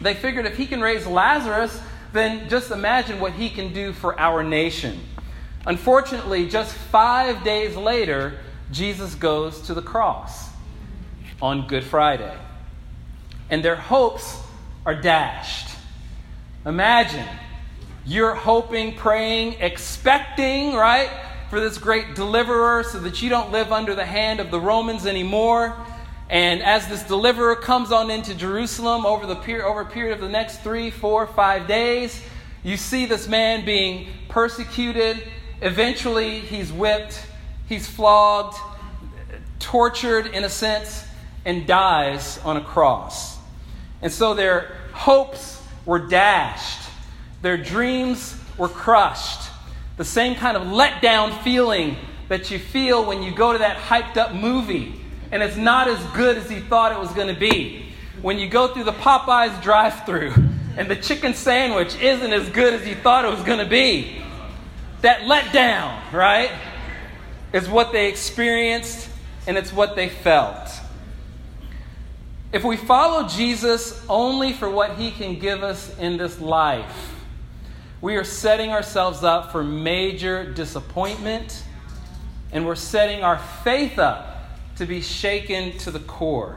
They 0.00 0.14
figured 0.14 0.46
if 0.46 0.56
he 0.56 0.64
can 0.64 0.80
raise 0.80 1.06
Lazarus, 1.06 1.78
then 2.14 2.48
just 2.48 2.70
imagine 2.70 3.20
what 3.20 3.34
he 3.34 3.50
can 3.50 3.74
do 3.74 3.92
for 3.92 4.18
our 4.18 4.42
nation. 4.42 4.98
Unfortunately, 5.66 6.48
just 6.48 6.74
five 6.74 7.44
days 7.44 7.76
later, 7.76 8.38
Jesus 8.70 9.14
goes 9.14 9.60
to 9.66 9.74
the 9.74 9.82
cross 9.82 10.48
on 11.42 11.66
Good 11.66 11.84
Friday. 11.84 12.34
And 13.50 13.62
their 13.62 13.76
hopes 13.76 14.40
are 14.86 14.94
dashed. 14.94 15.68
Imagine 16.64 17.28
you're 18.04 18.34
hoping, 18.34 18.94
praying, 18.96 19.56
expecting, 19.60 20.74
right, 20.74 21.10
for 21.50 21.60
this 21.60 21.78
great 21.78 22.14
deliverer 22.14 22.82
so 22.82 22.98
that 23.00 23.22
you 23.22 23.28
don't 23.28 23.52
live 23.52 23.72
under 23.72 23.94
the 23.94 24.04
hand 24.04 24.40
of 24.40 24.50
the 24.50 24.60
Romans 24.60 25.06
anymore. 25.06 25.76
And 26.28 26.62
as 26.62 26.88
this 26.88 27.02
deliverer 27.02 27.54
comes 27.54 27.92
on 27.92 28.10
into 28.10 28.34
Jerusalem 28.34 29.04
over, 29.04 29.26
the 29.26 29.36
per- 29.36 29.62
over 29.62 29.82
a 29.82 29.86
period 29.86 30.14
of 30.14 30.20
the 30.20 30.30
next 30.30 30.62
three, 30.62 30.90
four, 30.90 31.26
five 31.26 31.68
days, 31.68 32.22
you 32.64 32.76
see 32.76 33.06
this 33.06 33.28
man 33.28 33.64
being 33.64 34.08
persecuted. 34.28 35.22
Eventually, 35.60 36.40
he's 36.40 36.72
whipped, 36.72 37.24
he's 37.68 37.86
flogged, 37.86 38.56
tortured 39.58 40.26
in 40.26 40.44
a 40.44 40.48
sense, 40.48 41.04
and 41.44 41.66
dies 41.66 42.38
on 42.44 42.56
a 42.56 42.64
cross. 42.64 43.36
And 44.00 44.10
so 44.10 44.34
their 44.34 44.74
hopes 44.92 45.62
were 45.84 45.98
dashed. 45.98 46.81
Their 47.42 47.56
dreams 47.56 48.36
were 48.56 48.68
crushed. 48.68 49.50
The 49.96 50.04
same 50.04 50.36
kind 50.36 50.56
of 50.56 50.62
letdown 50.62 51.42
feeling 51.42 51.96
that 52.28 52.50
you 52.50 52.58
feel 52.58 53.04
when 53.04 53.22
you 53.22 53.34
go 53.34 53.52
to 53.52 53.58
that 53.58 53.76
hyped 53.76 54.16
up 54.16 54.34
movie 54.34 55.00
and 55.32 55.42
it's 55.42 55.56
not 55.56 55.88
as 55.88 56.02
good 56.14 56.36
as 56.36 56.50
you 56.50 56.60
thought 56.60 56.92
it 56.92 56.98
was 56.98 57.10
going 57.12 57.32
to 57.32 57.38
be. 57.38 57.86
When 58.20 58.38
you 58.38 58.48
go 58.48 58.68
through 58.68 58.84
the 58.84 58.92
Popeyes 58.92 59.60
drive 59.62 60.04
through 60.06 60.32
and 60.76 60.88
the 60.88 60.96
chicken 60.96 61.34
sandwich 61.34 61.96
isn't 62.00 62.32
as 62.32 62.48
good 62.50 62.74
as 62.74 62.86
you 62.86 62.94
thought 62.94 63.24
it 63.24 63.30
was 63.30 63.42
going 63.42 63.58
to 63.58 63.68
be. 63.68 64.22
That 65.00 65.22
letdown, 65.22 66.12
right, 66.12 66.52
is 67.52 67.68
what 67.68 67.92
they 67.92 68.08
experienced 68.08 69.08
and 69.46 69.56
it's 69.56 69.72
what 69.72 69.96
they 69.96 70.08
felt. 70.08 70.68
If 72.52 72.62
we 72.62 72.76
follow 72.76 73.26
Jesus 73.26 74.04
only 74.08 74.52
for 74.52 74.70
what 74.70 74.96
he 74.96 75.10
can 75.10 75.38
give 75.38 75.62
us 75.62 75.98
in 75.98 76.18
this 76.18 76.38
life, 76.38 77.12
we 78.02 78.16
are 78.16 78.24
setting 78.24 78.70
ourselves 78.70 79.22
up 79.22 79.52
for 79.52 79.62
major 79.62 80.44
disappointment 80.44 81.62
and 82.50 82.66
we're 82.66 82.74
setting 82.74 83.22
our 83.22 83.38
faith 83.38 83.98
up 83.98 84.50
to 84.76 84.84
be 84.84 85.00
shaken 85.00 85.78
to 85.78 85.92
the 85.92 86.00
core. 86.00 86.56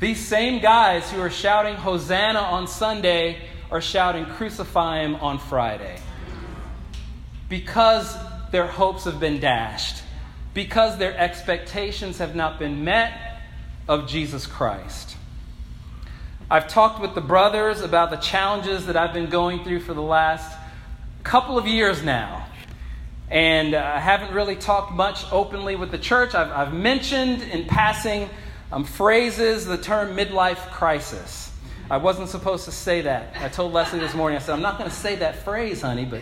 These 0.00 0.26
same 0.26 0.60
guys 0.60 1.10
who 1.10 1.20
are 1.20 1.30
shouting 1.30 1.76
Hosanna 1.76 2.40
on 2.40 2.66
Sunday 2.66 3.38
are 3.70 3.80
shouting 3.80 4.26
Crucify 4.26 5.02
Him 5.02 5.14
on 5.14 5.38
Friday. 5.38 5.98
Because 7.48 8.14
their 8.50 8.66
hopes 8.66 9.04
have 9.04 9.20
been 9.20 9.38
dashed, 9.38 10.02
because 10.52 10.98
their 10.98 11.16
expectations 11.16 12.18
have 12.18 12.34
not 12.34 12.58
been 12.58 12.84
met 12.84 13.40
of 13.88 14.08
Jesus 14.08 14.46
Christ. 14.46 15.16
I've 16.48 16.68
talked 16.68 17.00
with 17.00 17.16
the 17.16 17.20
brothers 17.20 17.80
about 17.80 18.10
the 18.10 18.18
challenges 18.18 18.86
that 18.86 18.96
I've 18.96 19.12
been 19.12 19.28
going 19.28 19.64
through 19.64 19.80
for 19.80 19.94
the 19.94 20.02
last 20.02 20.56
couple 21.24 21.58
of 21.58 21.66
years 21.66 22.04
now. 22.04 22.46
And 23.28 23.74
uh, 23.74 23.78
I 23.78 23.98
haven't 23.98 24.32
really 24.32 24.54
talked 24.54 24.92
much 24.92 25.24
openly 25.32 25.74
with 25.74 25.90
the 25.90 25.98
church. 25.98 26.36
I've, 26.36 26.52
I've 26.52 26.72
mentioned 26.72 27.42
in 27.42 27.64
passing 27.64 28.30
um, 28.70 28.84
phrases 28.84 29.66
the 29.66 29.76
term 29.76 30.16
midlife 30.16 30.70
crisis. 30.70 31.50
I 31.90 31.96
wasn't 31.96 32.28
supposed 32.28 32.64
to 32.66 32.72
say 32.72 33.00
that. 33.02 33.34
I 33.40 33.48
told 33.48 33.72
Leslie 33.72 33.98
this 33.98 34.14
morning, 34.14 34.36
I 34.36 34.40
said, 34.40 34.52
I'm 34.52 34.62
not 34.62 34.78
going 34.78 34.88
to 34.88 34.94
say 34.94 35.16
that 35.16 35.42
phrase, 35.42 35.82
honey, 35.82 36.04
but. 36.04 36.20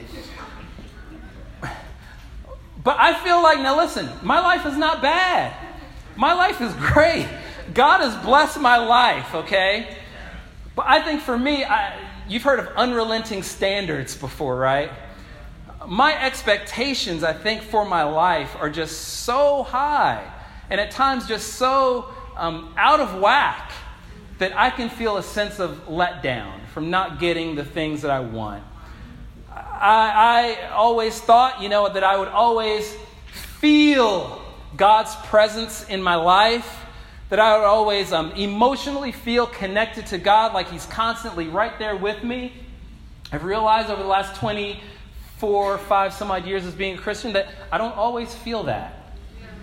But 2.83 2.97
I 2.99 3.13
feel 3.23 3.43
like, 3.43 3.59
now 3.61 3.77
listen, 3.77 4.09
my 4.23 4.41
life 4.41 4.65
is 4.65 4.77
not 4.79 5.03
bad. 5.03 5.55
My 6.17 6.33
life 6.33 6.63
is 6.63 6.73
great. 6.75 7.29
God 7.75 8.01
has 8.01 8.17
blessed 8.25 8.61
my 8.61 8.77
life, 8.77 9.35
okay? 9.35 9.99
But 10.75 10.87
I 10.89 11.03
think 11.03 11.21
for 11.21 11.39
me, 11.39 11.65
I, 11.65 11.99
you've 12.29 12.43
heard 12.43 12.59
of 12.59 12.67
unrelenting 12.69 13.43
standards 13.43 14.17
before, 14.17 14.57
right? 14.57 14.91
my 15.87 16.19
expectations, 16.23 17.23
I 17.23 17.33
think, 17.33 17.63
for 17.63 17.85
my 17.85 18.05
life 18.05 18.57
are 18.59 18.71
just 18.71 18.99
so 19.25 19.63
high 19.63 20.31
and 20.71 20.81
at 20.81 20.91
times 20.91 21.27
just 21.27 21.55
so 21.55 22.13
um, 22.37 22.75
out 22.77 23.01
of 23.01 23.21
whack 23.21 23.73
that 24.39 24.57
I 24.57 24.71
can 24.71 24.89
feel 24.89 25.17
a 25.17 25.23
sense 25.23 25.61
of 25.61 25.87
letdown 25.87 26.67
from 26.73 26.91
not 26.91 27.21
getting 27.21 27.55
the 27.55 27.65
things 27.65 28.03
that 28.03 28.11
I 28.11 28.21
want. 28.21 28.65
I, 29.51 30.57
I 30.67 30.71
always 30.71 31.21
thought, 31.21 31.63
you 31.63 31.69
know, 31.69 31.93
that 31.93 32.03
I 32.03 32.17
would 32.17 32.29
always 32.29 32.97
feel 33.33 34.43
God's 34.77 35.15
presence 35.27 35.89
in 35.89 36.03
my 36.03 36.17
life, 36.17 36.84
that 37.31 37.39
I 37.39 37.57
would 37.57 37.65
always 37.65 38.13
um, 38.13 38.33
emotionally 38.33 39.13
feel 39.13 39.47
connected 39.47 40.07
to 40.07 40.19
God, 40.19 40.53
like 40.53 40.69
He's 40.69 40.87
constantly 40.87 41.49
right 41.49 41.79
there 41.79 41.97
with 41.97 42.23
me. 42.23 42.53
I've 43.33 43.45
realized 43.45 43.91
over 43.91 44.03
the 44.03 44.09
last 44.09 44.37
20 44.37 44.81
four, 45.39 45.77
five, 45.77 46.15
some 46.15 46.31
odd 46.31 46.47
years 46.47 46.65
as 46.65 46.75
being 46.75 46.97
a 46.97 46.99
Christian 46.99 47.33
that 47.35 47.49
I 47.71 47.79
don't 47.79 47.95
always 47.97 48.35
feel 48.35 48.63
that. 48.65 49.13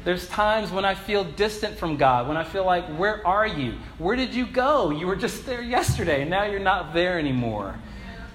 There's 0.03 0.27
times 0.27 0.72
when 0.72 0.84
I 0.84 0.96
feel 0.96 1.24
distant 1.24 1.77
from 1.77 1.98
God, 1.98 2.27
when 2.27 2.38
I 2.38 2.44
feel 2.44 2.65
like, 2.65 2.86
where 2.98 3.25
are 3.25 3.48
you? 3.48 3.75
Where 3.98 4.15
did 4.15 4.34
you 4.34 4.46
go? 4.46 4.89
You 4.89 5.08
were 5.08 5.15
just 5.15 5.46
there 5.46 5.62
yesterday, 5.62 6.22
and 6.22 6.30
now 6.30 6.44
you're 6.44 6.60
not 6.60 6.94
there 6.94 7.20
anymore. 7.20 7.80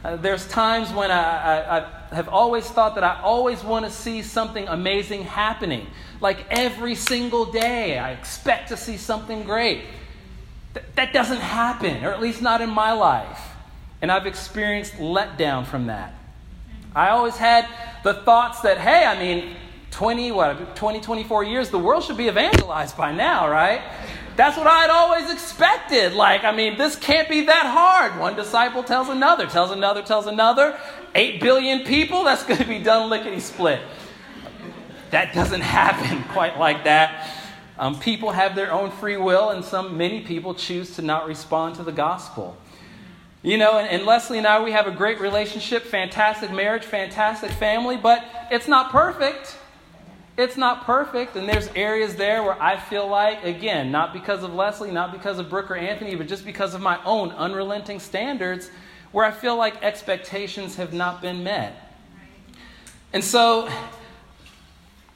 Uh, 0.06 0.14
there's 0.14 0.46
times 0.46 0.92
when 0.92 1.10
I, 1.10 1.18
I, 1.18 1.78
I, 1.78 2.14
have 2.14 2.28
always 2.28 2.64
thought 2.64 2.94
that 2.94 3.02
I 3.02 3.20
always 3.22 3.64
want 3.64 3.86
to 3.86 3.90
see 3.90 4.22
something 4.22 4.68
amazing 4.68 5.24
happening. 5.24 5.88
Like 6.20 6.46
every 6.48 6.94
single 6.94 7.46
day, 7.46 7.98
I 7.98 8.12
expect 8.12 8.68
to 8.68 8.76
see 8.76 8.98
something 8.98 9.42
great. 9.42 9.82
Th- 10.74 10.86
that 10.94 11.12
doesn't 11.12 11.40
happen, 11.40 12.04
or 12.04 12.12
at 12.12 12.20
least 12.20 12.40
not 12.40 12.60
in 12.60 12.70
my 12.70 12.92
life. 12.92 13.40
And 14.00 14.12
I've 14.12 14.28
experienced 14.28 14.92
letdown 14.92 15.66
from 15.66 15.88
that. 15.88 16.14
I 16.94 17.08
always 17.08 17.36
had 17.36 17.66
the 18.04 18.14
thoughts 18.14 18.60
that, 18.60 18.78
hey, 18.78 19.04
I 19.06 19.18
mean, 19.18 19.56
20, 19.90 20.30
what, 20.30 20.76
20, 20.76 21.00
24 21.00 21.42
years, 21.42 21.70
the 21.70 21.80
world 21.80 22.04
should 22.04 22.16
be 22.16 22.28
evangelized 22.28 22.96
by 22.96 23.10
now, 23.10 23.50
right? 23.50 23.82
That's 24.36 24.58
what 24.58 24.66
I'd 24.66 24.90
always 24.90 25.30
expected. 25.30 26.12
Like, 26.12 26.44
I 26.44 26.52
mean, 26.52 26.76
this 26.76 26.94
can't 26.94 27.28
be 27.28 27.46
that 27.46 27.66
hard. 27.66 28.20
One 28.20 28.36
disciple 28.36 28.82
tells 28.82 29.08
another, 29.08 29.46
tells 29.46 29.70
another, 29.70 30.02
tells 30.02 30.26
another. 30.26 30.78
Eight 31.14 31.40
billion 31.40 31.84
people, 31.84 32.24
that's 32.24 32.42
going 32.44 32.60
to 32.60 32.66
be 32.66 32.78
done 32.78 33.08
lickety 33.08 33.40
split. 33.40 33.80
That 35.10 35.32
doesn't 35.32 35.60
happen 35.62 36.22
quite 36.24 36.58
like 36.58 36.84
that. 36.84 37.30
Um, 37.78 37.98
people 37.98 38.30
have 38.30 38.54
their 38.54 38.72
own 38.72 38.90
free 38.90 39.16
will, 39.16 39.50
and 39.50 39.64
some 39.64 39.96
many 39.96 40.20
people 40.20 40.54
choose 40.54 40.96
to 40.96 41.02
not 41.02 41.26
respond 41.26 41.76
to 41.76 41.82
the 41.82 41.92
gospel. 41.92 42.56
You 43.42 43.58
know, 43.58 43.78
and, 43.78 43.88
and, 43.88 44.04
Leslie 44.04 44.38
and 44.38 44.46
I, 44.46 44.62
we 44.62 44.72
have 44.72 44.86
a 44.86 44.90
great 44.90 45.20
relationship, 45.20 45.84
fantastic 45.84 46.50
marriage, 46.50 46.84
fantastic 46.84 47.50
family, 47.52 47.96
but 47.96 48.24
it's 48.50 48.66
not 48.66 48.90
perfect. 48.90 49.56
It's 50.36 50.56
not 50.56 50.84
perfect. 50.84 51.36
And 51.36 51.48
there's 51.48 51.68
areas 51.74 52.16
there 52.16 52.42
where 52.42 52.60
I 52.60 52.76
feel 52.78 53.08
like, 53.08 53.44
again, 53.44 53.90
not 53.90 54.12
because 54.12 54.42
of 54.42 54.52
Leslie, 54.52 54.90
not 54.90 55.12
because 55.12 55.38
of 55.38 55.48
Brooke 55.48 55.70
or 55.70 55.76
Anthony, 55.76 56.14
but 56.14 56.28
just 56.28 56.44
because 56.44 56.74
of 56.74 56.82
my 56.82 57.02
own 57.04 57.30
unrelenting 57.30 58.00
standards, 58.00 58.70
where 59.12 59.24
I 59.24 59.30
feel 59.30 59.56
like 59.56 59.82
expectations 59.82 60.76
have 60.76 60.92
not 60.92 61.22
been 61.22 61.42
met. 61.42 61.74
And 63.12 63.24
so 63.24 63.70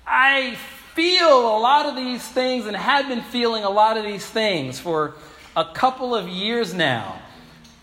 I 0.06 0.56
feel 0.94 1.56
a 1.56 1.58
lot 1.58 1.86
of 1.86 1.96
these 1.96 2.26
things 2.26 2.66
and 2.66 2.74
have 2.74 3.08
been 3.08 3.22
feeling 3.22 3.64
a 3.64 3.70
lot 3.70 3.98
of 3.98 4.04
these 4.04 4.24
things 4.24 4.80
for 4.80 5.14
a 5.54 5.64
couple 5.64 6.14
of 6.14 6.28
years 6.28 6.72
now. 6.72 7.20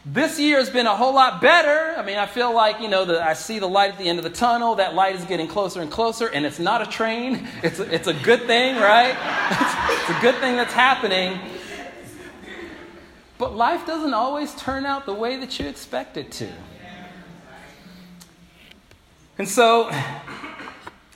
This 0.09 0.39
year 0.39 0.57
has 0.59 0.69
been 0.69 0.87
a 0.87 0.95
whole 0.95 1.13
lot 1.13 1.41
better. 1.41 1.93
I 1.99 2.01
mean, 2.01 2.17
I 2.17 2.27
feel 2.27 2.53
like, 2.53 2.79
you 2.79 2.87
know, 2.87 3.03
the, 3.03 3.21
I 3.21 3.33
see 3.33 3.59
the 3.59 3.67
light 3.67 3.91
at 3.91 3.97
the 3.97 4.07
end 4.07 4.19
of 4.19 4.23
the 4.23 4.29
tunnel. 4.29 4.75
That 4.75 4.95
light 4.95 5.15
is 5.15 5.25
getting 5.25 5.49
closer 5.49 5.81
and 5.81 5.91
closer, 5.91 6.27
and 6.27 6.45
it's 6.45 6.59
not 6.59 6.81
a 6.81 6.85
train. 6.85 7.45
It's 7.63 7.79
a, 7.79 7.93
it's 7.93 8.07
a 8.07 8.13
good 8.13 8.43
thing, 8.47 8.77
right? 8.77 9.17
It's, 9.51 10.09
it's 10.09 10.17
a 10.17 10.21
good 10.21 10.35
thing 10.35 10.55
that's 10.55 10.71
happening. 10.71 11.37
But 13.37 13.53
life 13.57 13.85
doesn't 13.85 14.13
always 14.13 14.55
turn 14.55 14.85
out 14.85 15.05
the 15.05 15.13
way 15.13 15.35
that 15.41 15.59
you 15.59 15.67
expect 15.67 16.15
it 16.15 16.31
to. 16.33 16.49
And 19.37 19.47
so, 19.47 19.89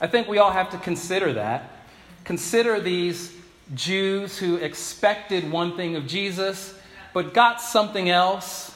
I 0.02 0.06
think 0.06 0.28
we 0.28 0.36
all 0.36 0.50
have 0.50 0.68
to 0.72 0.76
consider 0.76 1.32
that. 1.32 1.86
Consider 2.24 2.78
these 2.78 3.34
Jews 3.74 4.36
who 4.36 4.56
expected 4.56 5.50
one 5.50 5.78
thing 5.78 5.96
of 5.96 6.06
Jesus, 6.06 6.78
but 7.14 7.32
got 7.32 7.62
something 7.62 8.10
else 8.10 8.71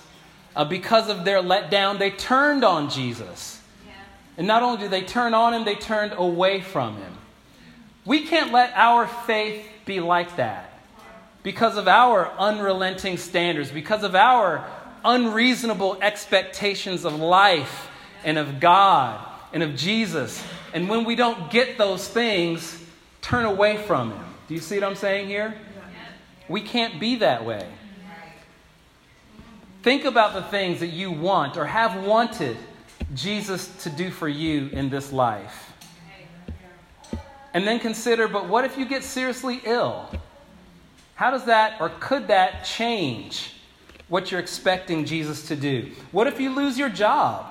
uh, 0.56 0.64
because 0.64 1.10
of 1.10 1.24
their 1.24 1.42
letdown, 1.42 1.98
they 1.98 2.10
turned 2.10 2.64
on 2.64 2.88
Jesus. 2.88 3.60
Yeah. 3.86 3.92
And 4.38 4.46
not 4.46 4.62
only 4.62 4.78
did 4.78 4.90
they 4.90 5.02
turn 5.02 5.34
on 5.34 5.52
him, 5.52 5.64
they 5.64 5.74
turned 5.74 6.14
away 6.16 6.62
from 6.62 6.96
him. 6.96 7.12
We 8.06 8.26
can't 8.26 8.52
let 8.52 8.72
our 8.74 9.06
faith 9.06 9.64
be 9.84 10.00
like 10.00 10.36
that 10.36 10.72
because 11.42 11.76
of 11.76 11.86
our 11.86 12.32
unrelenting 12.38 13.18
standards, 13.18 13.70
because 13.70 14.02
of 14.02 14.14
our 14.14 14.66
unreasonable 15.04 15.98
expectations 16.00 17.04
of 17.04 17.14
life 17.20 17.88
and 18.24 18.38
of 18.38 18.58
God 18.58 19.24
and 19.52 19.62
of 19.62 19.76
Jesus. 19.76 20.42
And 20.72 20.88
when 20.88 21.04
we 21.04 21.16
don't 21.16 21.50
get 21.50 21.78
those 21.78 22.08
things, 22.08 22.82
turn 23.20 23.44
away 23.44 23.76
from 23.76 24.12
Him. 24.12 24.24
Do 24.48 24.54
you 24.54 24.60
see 24.60 24.76
what 24.76 24.84
I'm 24.84 24.96
saying 24.96 25.28
here? 25.28 25.54
We 26.48 26.62
can't 26.62 26.98
be 26.98 27.16
that 27.16 27.44
way. 27.44 27.66
Think 29.86 30.04
about 30.04 30.34
the 30.34 30.42
things 30.42 30.80
that 30.80 30.88
you 30.88 31.12
want 31.12 31.56
or 31.56 31.64
have 31.64 32.04
wanted 32.04 32.56
Jesus 33.14 33.68
to 33.84 33.88
do 33.88 34.10
for 34.10 34.28
you 34.28 34.66
in 34.72 34.90
this 34.90 35.12
life. 35.12 35.72
And 37.54 37.64
then 37.64 37.78
consider, 37.78 38.26
but 38.26 38.48
what 38.48 38.64
if 38.64 38.76
you 38.76 38.84
get 38.84 39.04
seriously 39.04 39.60
ill? 39.64 40.10
How 41.14 41.30
does 41.30 41.44
that 41.44 41.80
or 41.80 41.90
could 42.00 42.26
that 42.26 42.64
change 42.64 43.52
what 44.08 44.32
you're 44.32 44.40
expecting 44.40 45.04
Jesus 45.04 45.46
to 45.46 45.54
do? 45.54 45.92
What 46.10 46.26
if 46.26 46.40
you 46.40 46.52
lose 46.52 46.76
your 46.76 46.88
job? 46.88 47.46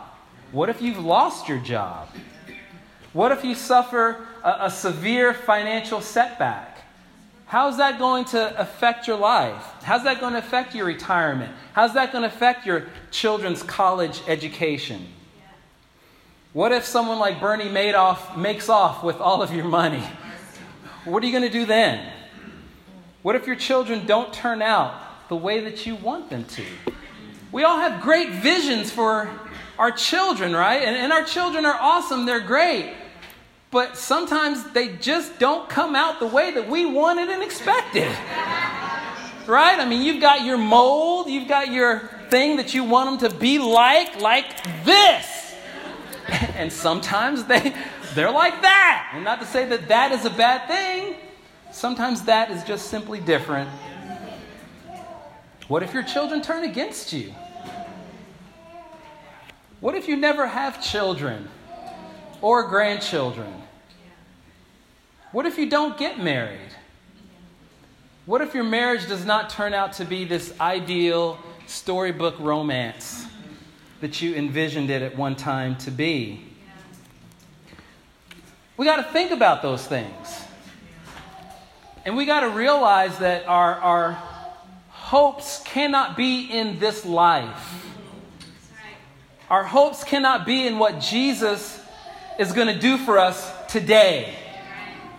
What 0.52 0.68
if 0.68 0.82
you've 0.82 1.00
lost 1.00 1.48
your 1.48 1.60
job? 1.60 2.10
What 3.14 3.32
if 3.32 3.46
you 3.46 3.56
suffer 3.56 4.28
a, 4.44 4.66
a 4.66 4.70
severe 4.70 5.34
financial 5.34 6.02
setback? 6.02 6.75
How's 7.46 7.78
that 7.78 8.00
going 8.00 8.26
to 8.26 8.60
affect 8.60 9.08
your 9.08 9.18
life? 9.18 9.64
How's 9.84 10.04
that 10.04 10.20
going 10.20 10.34
to 10.34 10.40
affect 10.40 10.76
your 10.76 10.86
retirement? 10.86 11.54
How's 11.74 11.94
that 11.94 12.12
going 12.12 12.24
to 12.24 12.28
affect 12.28 12.66
your 12.66 12.88
children's 13.12 13.64
college 13.64 14.22
education? 14.28 15.08
What 16.54 16.72
if 16.72 16.86
someone 16.86 17.20
like 17.20 17.42
Bernie 17.42 17.66
Madoff 17.66 18.38
makes 18.38 18.70
off 18.70 19.04
with 19.04 19.20
all 19.20 19.42
of 19.42 19.54
your 19.54 19.66
money? 19.66 20.04
What 21.04 21.22
are 21.22 21.26
you 21.26 21.32
going 21.32 21.44
to 21.44 21.50
do 21.50 21.66
then? 21.66 22.12
What 23.22 23.36
if 23.36 23.46
your 23.46 23.56
children 23.56 24.06
don't 24.06 24.34
turn 24.34 24.62
out 24.62 25.30
the 25.30 25.36
way 25.36 25.60
that 25.62 25.86
you 25.86 25.96
want 25.96 26.30
them 26.30 26.46
to? 26.46 26.64
We 27.52 27.64
all 27.64 27.80
have 27.80 28.02
great 28.02 28.30
visions 28.30 28.92
for 28.92 29.30
our 29.78 29.92
children, 29.92 30.56
right? 30.56 30.82
And, 30.82 30.96
and 30.96 31.12
our 31.12 31.24
children 31.24 31.66
are 31.66 31.78
awesome, 31.80 32.26
they're 32.26 32.40
great. 32.40 32.94
But 33.76 33.98
sometimes 33.98 34.64
they 34.72 34.96
just 34.96 35.38
don't 35.38 35.68
come 35.68 35.98
out 35.98 36.22
the 36.22 36.28
way 36.28 36.50
that 36.50 36.70
we 36.70 36.86
wanted 36.86 37.28
and 37.28 37.44
expected. 37.44 38.08
Right? 39.46 39.78
I 39.78 39.86
mean, 39.86 40.02
you've 40.02 40.22
got 40.22 40.46
your 40.46 40.58
mold, 40.58 41.28
you've 41.28 41.50
got 41.50 41.70
your 41.74 42.10
thing 42.30 42.56
that 42.56 42.74
you 42.74 42.86
want 42.86 43.20
them 43.20 43.30
to 43.30 43.38
be 43.38 43.60
like, 43.60 44.22
like 44.22 44.64
this. 44.86 45.56
And 46.56 46.72
sometimes 46.72 47.44
they, 47.44 47.76
they're 48.14 48.32
like 48.32 48.62
that. 48.62 49.12
And 49.14 49.26
not 49.26 49.42
to 49.42 49.46
say 49.46 49.66
that 49.66 49.90
that 49.90 50.14
is 50.14 50.24
a 50.24 50.30
bad 50.30 50.70
thing, 50.70 51.18
sometimes 51.74 52.22
that 52.24 52.52
is 52.52 52.64
just 52.64 52.88
simply 52.88 53.20
different. 53.20 53.70
What 55.68 55.84
if 55.84 55.94
your 55.94 56.04
children 56.04 56.42
turn 56.42 56.64
against 56.64 57.12
you? 57.12 57.36
What 59.82 59.96
if 59.96 60.08
you 60.08 60.16
never 60.16 60.48
have 60.48 60.82
children 60.82 61.50
or 62.42 62.70
grandchildren? 62.70 63.64
What 65.36 65.46
if 65.46 65.58
you 65.58 65.70
don't 65.70 65.98
get 65.98 66.18
married? 66.18 66.72
What 68.26 68.40
if 68.40 68.54
your 68.54 68.64
marriage 68.64 69.06
does 69.10 69.26
not 69.26 69.50
turn 69.50 69.74
out 69.74 69.92
to 69.96 70.06
be 70.06 70.24
this 70.24 70.58
ideal 70.62 71.38
storybook 71.68 72.40
romance 72.40 73.26
that 74.00 74.22
you 74.22 74.34
envisioned 74.34 74.90
it 74.90 75.02
at 75.02 75.18
one 75.18 75.36
time 75.36 75.76
to 75.80 75.92
be? 75.92 76.42
We 78.78 78.86
got 78.86 78.96
to 78.96 79.12
think 79.12 79.32
about 79.32 79.62
those 79.62 79.86
things. 79.86 80.40
And 82.06 82.16
we 82.16 82.26
got 82.26 82.40
to 82.40 82.50
realize 82.52 83.18
that 83.18 83.46
our, 83.46 83.76
our 83.76 84.12
hopes 84.88 85.62
cannot 85.66 86.16
be 86.16 86.46
in 86.46 86.80
this 86.80 87.06
life. 87.06 87.86
Our 89.50 89.66
hopes 89.66 90.06
cannot 90.06 90.46
be 90.46 90.66
in 90.66 90.80
what 90.80 91.02
Jesus 91.02 91.78
is 92.40 92.54
going 92.54 92.74
to 92.74 92.80
do 92.80 92.98
for 92.98 93.20
us 93.20 93.52
today 93.68 94.34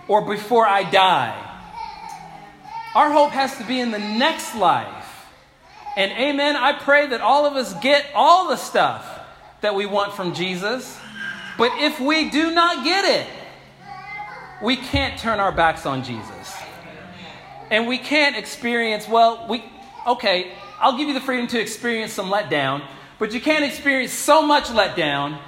or 0.09 0.23
before 0.23 0.67
I 0.67 0.89
die. 0.89 1.43
Our 2.95 3.11
hope 3.11 3.33
has 3.33 3.57
to 3.59 3.65
be 3.65 3.81
in 3.81 3.91
the 3.91 3.99
next 3.99 4.55
life. 4.55 5.27
And 5.97 6.13
amen, 6.13 6.57
I 6.57 6.73
pray 6.73 7.09
that 7.09 7.21
all 7.21 7.47
of 7.47 7.55
us 7.55 7.75
get 7.81 8.07
all 8.15 8.49
the 8.49 8.57
stuff 8.57 9.07
that 9.61 9.75
we 9.75 9.87
want 9.87 10.15
from 10.15 10.35
Jesus. 10.35 10.99
But 11.59 11.73
if 11.79 12.01
we 12.01 12.31
do 12.31 12.51
not 12.53 12.85
get 12.85 13.05
it, 13.05 13.27
we 14.63 14.77
can't 14.77 15.19
turn 15.19 15.41
our 15.41 15.53
backs 15.53 15.87
on 15.87 16.05
Jesus. 16.05 16.55
And 17.71 17.87
we 17.87 17.99
can't 17.99 18.37
experience, 18.37 19.09
well, 19.09 19.47
we, 19.49 19.65
okay, 20.07 20.53
I'll 20.81 20.97
give 20.97 21.09
you 21.09 21.15
the 21.15 21.21
freedom 21.21 21.47
to 21.49 21.61
experience 21.61 22.13
some 22.13 22.31
letdown, 22.31 22.87
but 23.19 23.33
you 23.33 23.41
can't 23.41 23.65
experience 23.65 24.13
so 24.13 24.43
much 24.43 24.65
letdown 24.67 25.39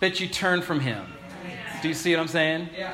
that 0.00 0.18
you 0.18 0.26
turn 0.26 0.62
from 0.62 0.80
Him. 0.80 1.06
Do 1.82 1.88
you 1.88 1.94
see 1.94 2.14
what 2.14 2.20
I'm 2.20 2.28
saying? 2.28 2.70
Yeah. 2.76 2.92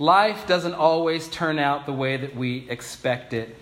Life 0.00 0.46
doesn't 0.46 0.74
always 0.74 1.28
turn 1.28 1.58
out 1.58 1.86
the 1.86 1.92
way 1.92 2.16
that 2.16 2.34
we 2.34 2.68
expect 2.68 3.32
it. 3.32 3.54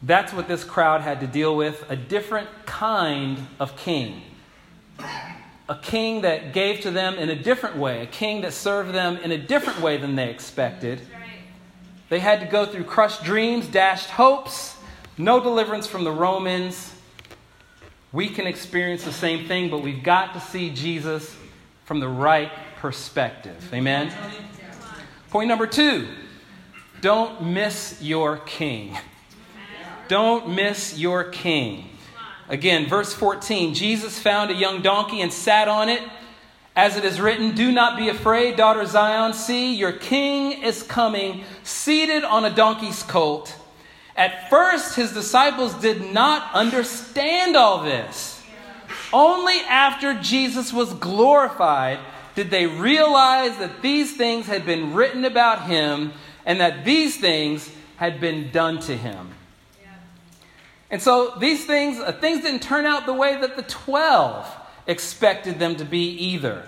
That's 0.00 0.32
what 0.32 0.48
this 0.48 0.64
crowd 0.64 1.00
had 1.00 1.20
to 1.20 1.26
deal 1.26 1.56
with 1.56 1.84
a 1.90 1.96
different 1.96 2.48
kind 2.64 3.46
of 3.58 3.76
king. 3.76 4.22
A 5.68 5.76
king 5.82 6.22
that 6.22 6.52
gave 6.52 6.80
to 6.82 6.90
them 6.90 7.16
in 7.16 7.30
a 7.30 7.34
different 7.34 7.76
way, 7.76 8.02
a 8.02 8.06
king 8.06 8.42
that 8.42 8.52
served 8.52 8.92
them 8.92 9.16
in 9.16 9.32
a 9.32 9.38
different 9.38 9.80
way 9.80 9.96
than 9.96 10.14
they 10.14 10.30
expected. 10.30 11.00
They 12.10 12.20
had 12.20 12.40
to 12.40 12.46
go 12.46 12.64
through 12.64 12.84
crushed 12.84 13.24
dreams, 13.24 13.66
dashed 13.66 14.10
hopes, 14.10 14.76
no 15.18 15.40
deliverance 15.40 15.86
from 15.86 16.04
the 16.04 16.12
Romans, 16.12 16.94
we 18.14 18.28
can 18.28 18.46
experience 18.46 19.02
the 19.02 19.12
same 19.12 19.48
thing, 19.48 19.68
but 19.68 19.82
we've 19.82 20.04
got 20.04 20.34
to 20.34 20.40
see 20.40 20.70
Jesus 20.70 21.34
from 21.84 21.98
the 21.98 22.08
right 22.08 22.52
perspective. 22.76 23.68
Amen? 23.74 24.12
Point 25.34 25.48
number 25.48 25.66
two 25.66 26.06
don't 27.00 27.42
miss 27.42 28.00
your 28.00 28.36
king. 28.36 28.96
Don't 30.06 30.50
miss 30.50 30.96
your 30.96 31.24
king. 31.24 31.90
Again, 32.48 32.86
verse 32.86 33.12
14 33.12 33.74
Jesus 33.74 34.16
found 34.16 34.52
a 34.52 34.54
young 34.54 34.80
donkey 34.80 35.20
and 35.22 35.32
sat 35.32 35.66
on 35.66 35.88
it. 35.88 36.00
As 36.76 36.96
it 36.96 37.04
is 37.04 37.20
written, 37.20 37.56
Do 37.56 37.72
not 37.72 37.98
be 37.98 38.10
afraid, 38.10 38.54
daughter 38.54 38.86
Zion. 38.86 39.32
See, 39.32 39.74
your 39.74 39.90
king 39.90 40.62
is 40.62 40.84
coming, 40.84 41.42
seated 41.64 42.22
on 42.22 42.44
a 42.44 42.54
donkey's 42.54 43.02
colt. 43.02 43.56
At 44.14 44.48
first, 44.50 44.94
his 44.94 45.12
disciples 45.12 45.74
did 45.74 46.12
not 46.12 46.54
understand 46.54 47.56
all 47.56 47.82
this. 47.82 48.40
Only 49.12 49.58
after 49.68 50.14
Jesus 50.14 50.72
was 50.72 50.94
glorified 50.94 51.98
did 52.34 52.50
they 52.50 52.66
realize 52.66 53.56
that 53.58 53.82
these 53.82 54.16
things 54.16 54.46
had 54.46 54.66
been 54.66 54.94
written 54.94 55.24
about 55.24 55.66
him 55.66 56.12
and 56.44 56.60
that 56.60 56.84
these 56.84 57.16
things 57.16 57.70
had 57.96 58.20
been 58.20 58.50
done 58.50 58.80
to 58.80 58.96
him. 58.96 59.30
And 60.90 61.02
so 61.02 61.34
these 61.38 61.64
things, 61.64 61.98
uh, 61.98 62.12
things 62.12 62.42
didn't 62.42 62.62
turn 62.62 62.86
out 62.86 63.06
the 63.06 63.14
way 63.14 63.40
that 63.40 63.56
the 63.56 63.62
12 63.62 64.48
expected 64.86 65.58
them 65.58 65.76
to 65.76 65.84
be 65.84 66.10
either. 66.10 66.64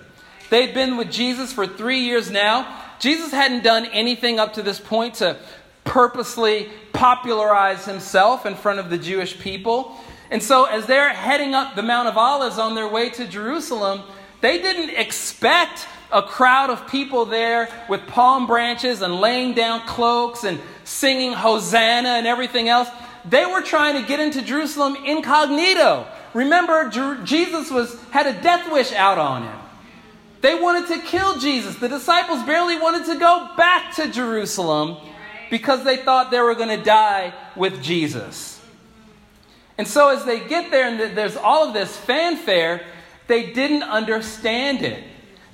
They'd 0.51 0.75
been 0.75 0.97
with 0.97 1.13
Jesus 1.13 1.53
for 1.53 1.67
three 1.67 2.01
years 2.01 2.31
now. 2.31 2.83
Jesus 2.99 3.31
hadn't 3.31 3.63
done 3.63 3.87
anything 3.87 4.41
up 4.41 4.55
to 4.55 4.63
this 4.63 4.81
point 4.81 5.15
to 5.17 5.37
purposely 5.85 6.71
popularize 6.93 7.85
himself 7.85 8.47
in 8.47 8.55
front 8.55 8.79
of 8.79 8.91
the 8.91 8.99
Jewish 8.99 9.39
people. 9.39 9.97
And 10.31 10.43
so, 10.43 10.65
as 10.65 10.87
they're 10.87 11.11
heading 11.11 11.55
up 11.55 11.77
the 11.77 11.83
Mount 11.83 12.09
of 12.09 12.17
Olives 12.17 12.59
on 12.59 12.75
their 12.75 12.89
way 12.89 13.11
to 13.11 13.27
Jerusalem, 13.27 14.03
they 14.41 14.61
didn't 14.61 14.91
expect 14.97 15.87
a 16.13 16.23
crowd 16.23 16.71
of 16.71 16.87
people 16.89 17.25
there 17.25 17.69
with 17.89 18.07
palm 18.07 18.47
branches 18.47 19.03
and 19.03 19.21
laying 19.21 19.55
down 19.55 19.81
cloaks 19.87 20.45
and 20.45 20.61
singing 20.85 21.33
Hosanna 21.33 22.11
and 22.11 22.27
everything 22.27 22.69
else. 22.69 22.89
They 23.25 23.45
were 23.45 23.63
trying 23.63 24.01
to 24.01 24.07
get 24.07 24.21
into 24.21 24.43
Jerusalem 24.43 24.97
incognito. 25.05 26.07
Remember, 26.33 26.91
Jesus 27.25 27.71
was, 27.71 28.01
had 28.11 28.27
a 28.27 28.41
death 28.41 28.71
wish 28.71 28.93
out 28.93 29.19
on 29.19 29.43
him. 29.43 29.59
They 30.43 30.55
wanted 30.55 30.87
to 30.95 31.01
kill 31.01 31.39
Jesus. 31.39 31.77
The 31.77 31.89
disciples 31.89 32.43
barely 32.45 32.79
wanted 32.79 33.07
to 33.07 33.19
go 33.19 33.51
back 33.57 33.95
to 33.97 34.09
Jerusalem 34.09 34.97
because 35.51 35.83
they 35.83 35.97
thought 35.97 36.31
they 36.31 36.41
were 36.41 36.55
going 36.55 36.77
to 36.77 36.85
die 36.85 37.33
with 37.57 37.83
Jesus. 37.83 38.61
And 39.79 39.89
so, 39.89 40.11
as 40.11 40.25
they 40.25 40.47
get 40.47 40.71
there 40.71 40.89
and 40.89 41.17
there's 41.17 41.37
all 41.37 41.69
of 41.69 41.75
this 41.75 41.97
fanfare, 41.97 42.85
they 43.27 43.53
didn't 43.53 43.83
understand 43.83 44.83
it. 44.83 45.03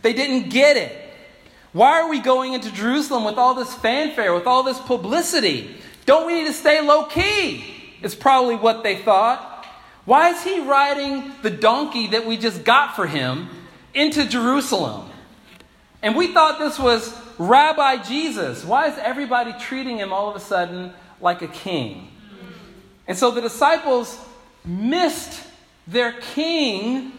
They 0.03 0.13
didn't 0.13 0.51
get 0.51 0.77
it. 0.77 0.99
Why 1.73 2.01
are 2.01 2.09
we 2.09 2.21
going 2.21 2.53
into 2.53 2.71
Jerusalem 2.73 3.25
with 3.25 3.37
all 3.37 3.55
this 3.55 3.73
fanfare, 3.75 4.35
with 4.35 4.47
all 4.47 4.63
this 4.63 4.79
publicity? 4.79 5.75
Don't 6.05 6.27
we 6.27 6.35
need 6.35 6.49
to 6.49 6.53
stay 6.53 6.81
low 6.83 7.07
key? 7.07 7.65
It's 8.03 8.15
probably 8.15 8.57
what 8.57 8.83
they 8.83 8.97
thought. 8.97 9.67
Why 10.05 10.31
is 10.31 10.43
he 10.43 10.61
riding 10.61 11.33
the 11.43 11.51
donkey 11.51 12.09
that 12.09 12.27
we 12.27 12.37
just 12.37 12.65
got 12.65 12.97
for 12.97 13.07
him 13.07 13.49
into 13.95 14.27
Jerusalem? 14.29 15.09
And 16.03 16.17
we 16.17 16.33
thought 16.33 16.59
this 16.59 16.79
was 16.79 17.17
Rabbi 17.39 18.03
Jesus. 18.03 18.65
Why 18.65 18.89
is 18.89 18.99
everybody 18.99 19.55
treating 19.61 19.99
him 19.99 20.13
all 20.13 20.29
of 20.29 20.37
a 20.37 20.41
sudden 20.41 20.93
like 21.21 21.41
a 21.41 21.49
king? 21.49 22.09
And 23.07 23.17
so 23.17 23.31
the 23.31 23.41
disciples 23.41 24.19
missed 24.65 25.41
their 25.87 26.13
king 26.13 27.13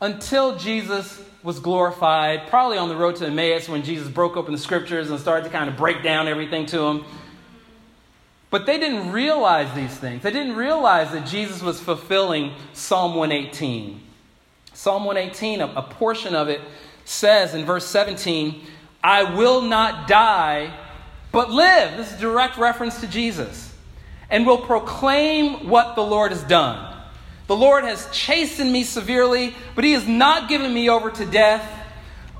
until 0.00 0.56
Jesus 0.56 1.22
was 1.42 1.60
glorified, 1.60 2.48
probably 2.48 2.78
on 2.78 2.88
the 2.88 2.96
road 2.96 3.16
to 3.16 3.26
Emmaus 3.26 3.68
when 3.68 3.82
Jesus 3.82 4.08
broke 4.08 4.36
open 4.36 4.52
the 4.52 4.58
scriptures 4.58 5.10
and 5.10 5.20
started 5.20 5.44
to 5.44 5.50
kind 5.50 5.68
of 5.68 5.76
break 5.76 6.02
down 6.02 6.26
everything 6.26 6.66
to 6.66 6.78
them. 6.78 7.04
But 8.50 8.66
they 8.66 8.78
didn't 8.78 9.12
realize 9.12 9.74
these 9.74 9.96
things. 9.96 10.22
They 10.22 10.30
didn't 10.30 10.56
realize 10.56 11.10
that 11.12 11.26
Jesus 11.26 11.60
was 11.60 11.80
fulfilling 11.80 12.54
Psalm 12.72 13.14
118. 13.14 14.00
Psalm 14.72 15.04
118, 15.04 15.60
a, 15.60 15.66
a 15.66 15.82
portion 15.82 16.34
of 16.34 16.48
it 16.48 16.60
says 17.04 17.54
in 17.54 17.64
verse 17.64 17.86
17, 17.86 18.64
I 19.02 19.34
will 19.34 19.60
not 19.60 20.08
die, 20.08 20.72
but 21.30 21.50
live. 21.50 21.96
This 21.96 22.12
is 22.12 22.20
direct 22.20 22.56
reference 22.56 23.00
to 23.00 23.06
Jesus. 23.06 23.74
And 24.30 24.46
will 24.46 24.58
proclaim 24.58 25.68
what 25.68 25.94
the 25.94 26.02
Lord 26.02 26.32
has 26.32 26.42
done. 26.44 26.93
The 27.46 27.56
Lord 27.56 27.84
has 27.84 28.08
chastened 28.10 28.72
me 28.72 28.84
severely, 28.84 29.54
but 29.74 29.84
he 29.84 29.92
has 29.92 30.06
not 30.08 30.48
given 30.48 30.72
me 30.72 30.88
over 30.88 31.10
to 31.10 31.26
death. 31.26 31.70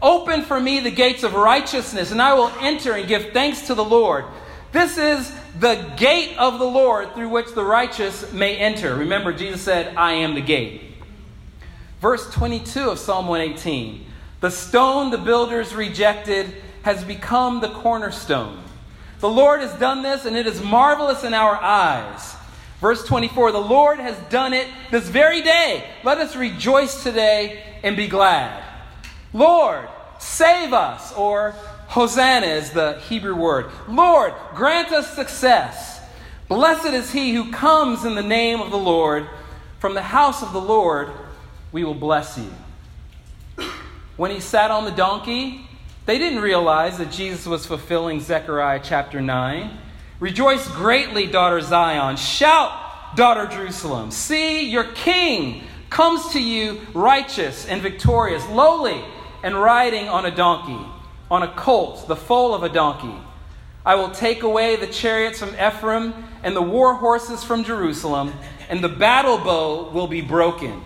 Open 0.00 0.42
for 0.42 0.58
me 0.58 0.80
the 0.80 0.90
gates 0.90 1.22
of 1.22 1.34
righteousness, 1.34 2.10
and 2.10 2.20
I 2.20 2.34
will 2.34 2.52
enter 2.60 2.92
and 2.92 3.06
give 3.06 3.32
thanks 3.32 3.66
to 3.66 3.74
the 3.74 3.84
Lord. 3.84 4.24
This 4.72 4.98
is 4.98 5.32
the 5.60 5.92
gate 5.96 6.36
of 6.36 6.58
the 6.58 6.66
Lord 6.66 7.14
through 7.14 7.28
which 7.28 7.54
the 7.54 7.64
righteous 7.64 8.32
may 8.32 8.56
enter. 8.56 8.94
Remember, 8.96 9.32
Jesus 9.32 9.62
said, 9.62 9.94
I 9.96 10.12
am 10.12 10.34
the 10.34 10.40
gate. 10.40 10.82
Verse 12.00 12.28
22 12.32 12.90
of 12.90 12.98
Psalm 12.98 13.28
118 13.28 14.04
The 14.40 14.50
stone 14.50 15.10
the 15.10 15.18
builders 15.18 15.74
rejected 15.74 16.54
has 16.82 17.04
become 17.04 17.60
the 17.60 17.70
cornerstone. 17.70 18.62
The 19.20 19.28
Lord 19.28 19.60
has 19.60 19.72
done 19.78 20.02
this, 20.02 20.24
and 20.24 20.36
it 20.36 20.46
is 20.46 20.60
marvelous 20.60 21.24
in 21.24 21.32
our 21.32 21.56
eyes. 21.56 22.36
Verse 22.80 23.04
24 23.04 23.52
The 23.52 23.58
Lord 23.58 23.98
has 23.98 24.16
done 24.30 24.52
it 24.52 24.68
this 24.90 25.08
very 25.08 25.42
day. 25.42 25.84
Let 26.02 26.18
us 26.18 26.36
rejoice 26.36 27.02
today 27.02 27.62
and 27.82 27.96
be 27.96 28.08
glad. 28.08 28.62
Lord, 29.32 29.88
save 30.18 30.72
us, 30.72 31.12
or 31.14 31.54
Hosanna 31.88 32.46
is 32.46 32.70
the 32.70 33.00
Hebrew 33.08 33.34
word. 33.34 33.70
Lord, 33.88 34.32
grant 34.54 34.92
us 34.92 35.14
success. 35.14 36.00
Blessed 36.48 36.92
is 36.92 37.12
he 37.12 37.34
who 37.34 37.50
comes 37.52 38.04
in 38.04 38.14
the 38.14 38.22
name 38.22 38.60
of 38.60 38.70
the 38.70 38.78
Lord. 38.78 39.28
From 39.78 39.94
the 39.94 40.02
house 40.02 40.42
of 40.42 40.52
the 40.52 40.60
Lord, 40.60 41.10
we 41.72 41.84
will 41.84 41.94
bless 41.94 42.38
you. 42.38 42.50
When 44.16 44.30
he 44.30 44.40
sat 44.40 44.70
on 44.70 44.84
the 44.84 44.90
donkey, 44.90 45.68
they 46.06 46.18
didn't 46.18 46.40
realize 46.40 46.98
that 46.98 47.10
Jesus 47.10 47.46
was 47.46 47.66
fulfilling 47.66 48.20
Zechariah 48.20 48.80
chapter 48.82 49.20
9. 49.20 49.78
Rejoice 50.20 50.66
greatly, 50.68 51.26
daughter 51.26 51.60
Zion. 51.60 52.16
Shout, 52.16 53.16
daughter 53.16 53.46
Jerusalem. 53.46 54.10
See, 54.10 54.68
your 54.68 54.84
king 54.84 55.64
comes 55.90 56.32
to 56.32 56.42
you 56.42 56.80
righteous 56.94 57.66
and 57.66 57.82
victorious, 57.82 58.46
lowly 58.48 59.04
and 59.42 59.60
riding 59.60 60.08
on 60.08 60.24
a 60.24 60.34
donkey, 60.34 60.84
on 61.30 61.42
a 61.42 61.52
colt, 61.54 62.08
the 62.08 62.16
foal 62.16 62.54
of 62.54 62.62
a 62.62 62.68
donkey. 62.68 63.14
I 63.86 63.96
will 63.96 64.10
take 64.10 64.42
away 64.42 64.76
the 64.76 64.86
chariots 64.86 65.38
from 65.38 65.54
Ephraim 65.54 66.14
and 66.42 66.56
the 66.56 66.62
war 66.62 66.94
horses 66.94 67.44
from 67.44 67.64
Jerusalem, 67.64 68.32
and 68.68 68.82
the 68.82 68.88
battle 68.88 69.38
bow 69.38 69.90
will 69.90 70.06
be 70.06 70.22
broken. 70.22 70.82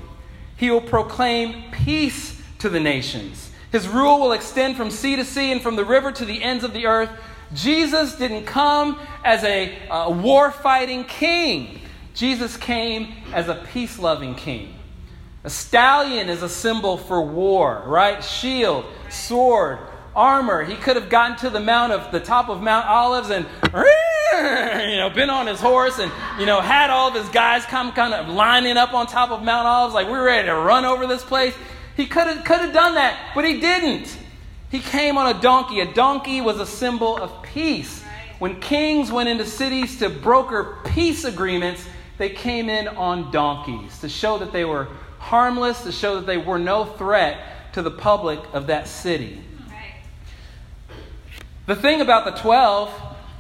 He 0.57 0.71
will 0.71 0.81
proclaim 0.81 1.71
peace 1.71 2.43
to 2.59 2.69
the 2.69 2.81
nations. 2.81 3.51
His 3.71 3.87
rule 3.87 4.19
will 4.19 4.33
extend 4.33 4.77
from 4.77 4.91
sea 4.91 5.15
to 5.17 5.25
sea 5.25 5.53
and 5.53 5.63
from 5.63 5.77
the 5.77 5.85
river 5.85 6.11
to 6.11 6.25
the 6.25 6.43
ends 6.43 6.65
of 6.65 6.73
the 6.73 6.87
earth. 6.87 7.11
Jesus 7.55 8.15
didn't 8.17 8.45
come 8.45 9.01
as 9.25 9.43
a 9.45 9.89
uh, 9.89 10.11
war 10.11 10.51
fighting 10.51 11.05
king, 11.05 11.81
Jesus 12.15 12.57
came 12.57 13.15
as 13.33 13.49
a 13.49 13.55
peace 13.73 13.99
loving 13.99 14.35
king. 14.35 14.75
A 15.45 15.51
stallion 15.51 16.29
is 16.29 16.43
a 16.43 16.49
symbol 16.49 16.97
for 16.97 17.23
war, 17.23 17.83
right? 17.87 18.23
Shield, 18.23 18.85
sword, 19.09 19.79
armor. 20.15 20.65
He 20.65 20.75
could 20.75 20.97
have 20.97 21.09
gotten 21.09 21.37
to 21.39 21.51
the 21.51 21.61
mount 21.61 21.93
of 21.93 22.11
the 22.11 22.21
top 22.21 22.49
of 22.49 22.61
Mount 22.61 22.87
Olives 22.87 23.31
and 23.31 23.47
you 24.91 24.97
know 24.97 25.11
been 25.15 25.31
on 25.31 25.47
his 25.47 25.61
horse 25.61 25.99
and 25.99 26.13
you 26.39 26.45
know 26.45 26.61
had 26.61 26.91
all 26.91 27.09
of 27.09 27.15
his 27.15 27.29
guys 27.31 27.65
come 27.65 27.93
kind 27.93 28.13
of 28.13 28.29
lining 28.29 28.77
up 28.77 28.93
on 28.93 29.07
top 29.07 29.31
of 29.31 29.43
Mount 29.43 29.67
Olives 29.67 29.95
like 29.95 30.09
we're 30.09 30.25
ready 30.25 30.47
to 30.49 30.55
run 30.55 30.85
over 30.85 31.07
this 31.07 31.25
place. 31.25 31.55
He 31.97 32.07
could 32.07 32.27
have 32.27 32.45
could 32.45 32.61
have 32.61 32.75
done 32.75 32.95
that, 32.95 33.33
but 33.35 33.45
he 33.45 33.61
didn't. 33.61 34.19
He 34.71 34.81
came 34.81 35.17
on 35.17 35.35
a 35.35 35.41
donkey. 35.41 35.81
A 35.81 35.93
donkey 35.93 36.41
was 36.41 36.61
a 36.61 36.67
symbol 36.67 37.17
of 37.17 37.43
peace. 37.43 38.03
When 38.39 38.61
kings 38.61 39.11
went 39.11 39.29
into 39.29 39.45
cities 39.47 39.99
to 39.99 40.09
broker 40.09 40.79
peace 40.85 41.25
agreements, 41.25 41.85
they 42.19 42.31
came 42.31 42.69
in 42.69 42.89
on 42.89 43.31
donkeys 43.31 43.99
to 44.01 44.09
show 44.09 44.39
that 44.39 44.53
they 44.53 44.65
were 44.65 44.89
harmless, 45.19 45.83
to 45.85 45.93
show 45.93 46.17
that 46.17 46.27
they 46.27 46.37
were 46.37 46.59
no 46.59 46.85
threat 46.85 47.73
to 47.73 47.83
the 47.83 47.91
public 47.91 48.41
of 48.53 48.67
that 48.69 48.89
city. 48.89 49.41
The 51.67 51.77
thing 51.77 52.01
about 52.01 52.25
the 52.25 52.41
12, 52.41 52.91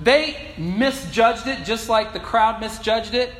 they 0.00 0.36
misjudged 0.58 1.46
it 1.46 1.64
just 1.64 1.88
like 1.88 2.12
the 2.12 2.20
crowd 2.20 2.60
misjudged 2.60 3.14
it. 3.14 3.32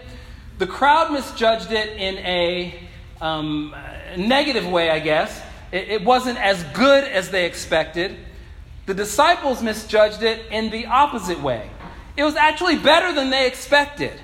The 0.58 0.66
crowd 0.66 1.12
misjudged 1.12 1.70
it 1.72 1.90
in 1.90 2.18
a 2.18 2.74
um, 3.20 3.74
negative 4.16 4.66
way, 4.66 4.90
I 4.90 4.98
guess. 4.98 5.42
It, 5.72 5.88
it 5.88 6.04
wasn't 6.04 6.38
as 6.38 6.62
good 6.74 7.04
as 7.04 7.30
they 7.30 7.46
expected. 7.46 8.16
The 8.86 8.94
disciples 8.94 9.62
misjudged 9.62 10.22
it 10.22 10.46
in 10.50 10.70
the 10.70 10.86
opposite 10.86 11.40
way. 11.42 11.70
It 12.16 12.24
was 12.24 12.36
actually 12.36 12.78
better 12.78 13.12
than 13.12 13.30
they 13.30 13.46
expected. 13.46 14.18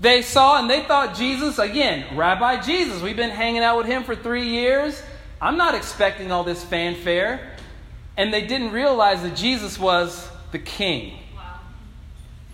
They 0.00 0.20
saw 0.22 0.58
and 0.60 0.68
they 0.68 0.82
thought 0.82 1.14
Jesus, 1.14 1.58
again, 1.58 2.16
Rabbi 2.16 2.60
Jesus, 2.60 3.00
we've 3.00 3.16
been 3.16 3.30
hanging 3.30 3.62
out 3.62 3.78
with 3.78 3.86
him 3.86 4.04
for 4.04 4.14
three 4.14 4.48
years. 4.48 5.02
I'm 5.40 5.56
not 5.56 5.74
expecting 5.74 6.32
all 6.32 6.44
this 6.44 6.62
fanfare. 6.64 7.52
And 8.16 8.32
they 8.32 8.46
didn't 8.46 8.72
realize 8.72 9.22
that 9.22 9.36
Jesus 9.36 9.78
was 9.78 10.28
the 10.52 10.58
king. 10.58 11.18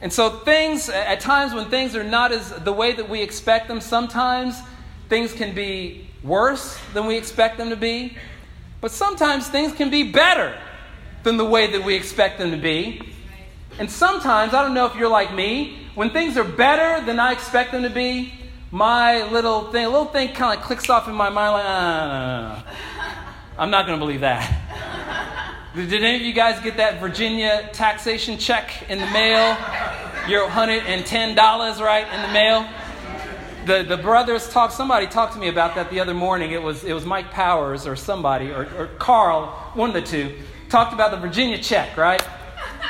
And 0.01 0.13
so 0.13 0.31
things, 0.41 0.89
at 0.89 1.21
times 1.21 1.55
when 1.55 1.71
things 1.71 1.95
are 1.95 2.05
not 2.05 2.33
as 2.33 2.51
the 2.51 2.73
way 2.73 2.93
that 2.93 3.09
we 3.09 3.23
expect 3.23 3.69
them, 3.69 3.81
sometimes 3.81 4.61
things 5.09 5.33
can 5.33 5.55
be 5.55 6.09
worse 6.23 6.79
than 6.95 7.07
we 7.07 7.17
expect 7.17 7.59
them 7.59 7.71
to 7.71 7.77
be. 7.77 8.17
But 8.81 8.91
sometimes 8.91 9.49
things 9.49 9.73
can 9.73 9.91
be 9.91 10.11
better 10.11 10.59
than 11.23 11.37
the 11.37 11.45
way 11.45 11.71
that 11.73 11.85
we 11.85 11.95
expect 11.95 12.39
them 12.39 12.51
to 12.51 12.57
be. 12.57 13.01
And 13.79 13.91
sometimes, 13.91 14.55
I 14.55 14.63
don't 14.63 14.75
know 14.75 14.87
if 14.87 14.97
you're 14.97 15.09
like 15.09 15.33
me, 15.35 15.79
when 15.95 16.11
things 16.11 16.37
are 16.37 16.45
better 16.45 17.05
than 17.05 17.19
I 17.19 17.33
expect 17.33 17.73
them 17.73 17.83
to 17.83 17.91
be, 17.91 18.33
my 18.71 19.29
little 19.31 19.71
thing, 19.71 19.85
a 19.85 19.89
little 19.89 20.07
thing 20.07 20.33
kind 20.35 20.59
of 20.59 20.65
clicks 20.65 20.89
off 20.89 21.09
in 21.09 21.15
my 21.15 21.29
mind 21.29 21.53
like, 21.53 21.65
ah, 21.67 22.65
I'm 23.59 23.71
not 23.71 23.87
going 23.87 23.99
to 23.99 24.05
believe 24.05 24.21
that. 24.21 25.71
Did 25.75 26.05
any 26.05 26.17
of 26.17 26.23
you 26.23 26.33
guys 26.33 26.61
get 26.61 26.77
that 26.79 27.01
Virginia 27.01 27.71
taxation 27.73 28.37
check 28.39 28.91
in 28.91 28.99
the 28.99 29.07
mail? 29.07 29.57
Your 30.29 30.49
$110, 30.49 31.81
right, 31.81 32.07
in 32.13 32.23
the 32.23 32.33
mail? 32.33 32.69
The, 33.67 33.85
the 33.85 33.97
brothers 33.97 34.49
talked, 34.49 34.73
somebody 34.73 35.07
talked 35.07 35.35
to 35.35 35.39
me 35.39 35.49
about 35.49 35.77
that 35.77 35.89
the 35.91 36.01
other 36.01 36.15
morning. 36.15 36.51
It 36.51 36.63
was, 36.63 36.83
it 36.83 36.93
was 36.93 37.07
Mike 37.07 37.31
Powers 37.31 37.87
or 37.87 37.95
somebody, 37.95 38.51
or, 38.51 38.69
or 38.77 38.91
Carl, 38.99 39.47
one 39.75 39.91
of 39.91 39.95
the 39.95 40.03
two, 40.03 40.35
talked 40.69 40.93
about 40.93 41.13
the 41.13 41.17
Virginia 41.17 41.59
check, 41.59 41.97
right? 41.97 42.23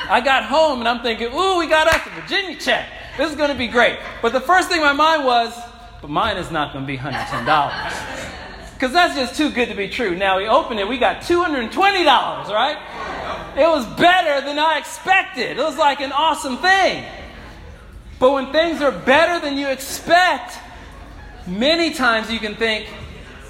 I 0.08 0.20
got 0.20 0.44
home 0.44 0.78
and 0.80 0.88
I'm 0.88 1.02
thinking, 1.02 1.28
ooh, 1.34 1.58
we 1.58 1.66
got 1.66 1.88
us 1.88 2.00
a 2.06 2.20
Virginia 2.20 2.58
check. 2.58 2.88
This 3.18 3.30
is 3.30 3.36
going 3.36 3.50
to 3.50 3.58
be 3.58 3.68
great. 3.68 3.98
But 4.22 4.32
the 4.32 4.40
first 4.40 4.68
thing 4.68 4.78
in 4.78 4.84
my 4.84 4.94
mind 4.94 5.24
was, 5.24 5.54
but 6.00 6.08
mine 6.08 6.38
is 6.38 6.50
not 6.50 6.72
going 6.72 6.86
to 6.86 6.86
be 6.86 6.96
$110. 6.96 8.72
Because 8.74 8.92
that's 8.92 9.14
just 9.14 9.36
too 9.36 9.50
good 9.50 9.68
to 9.68 9.74
be 9.74 9.88
true. 9.88 10.16
Now 10.16 10.38
we 10.38 10.48
opened 10.48 10.80
it, 10.80 10.88
we 10.88 10.98
got 10.98 11.18
$220, 11.22 11.70
right? 11.72 12.78
It 13.56 13.68
was 13.68 13.86
better 13.98 14.44
than 14.44 14.58
I 14.58 14.78
expected. 14.78 15.58
It 15.58 15.62
was 15.62 15.76
like 15.76 16.00
an 16.00 16.12
awesome 16.12 16.56
thing. 16.56 17.04
But 18.22 18.34
when 18.34 18.52
things 18.52 18.80
are 18.80 18.92
better 18.92 19.44
than 19.44 19.58
you 19.58 19.66
expect, 19.66 20.56
many 21.44 21.92
times 21.92 22.30
you 22.30 22.38
can 22.38 22.54
think, 22.54 22.88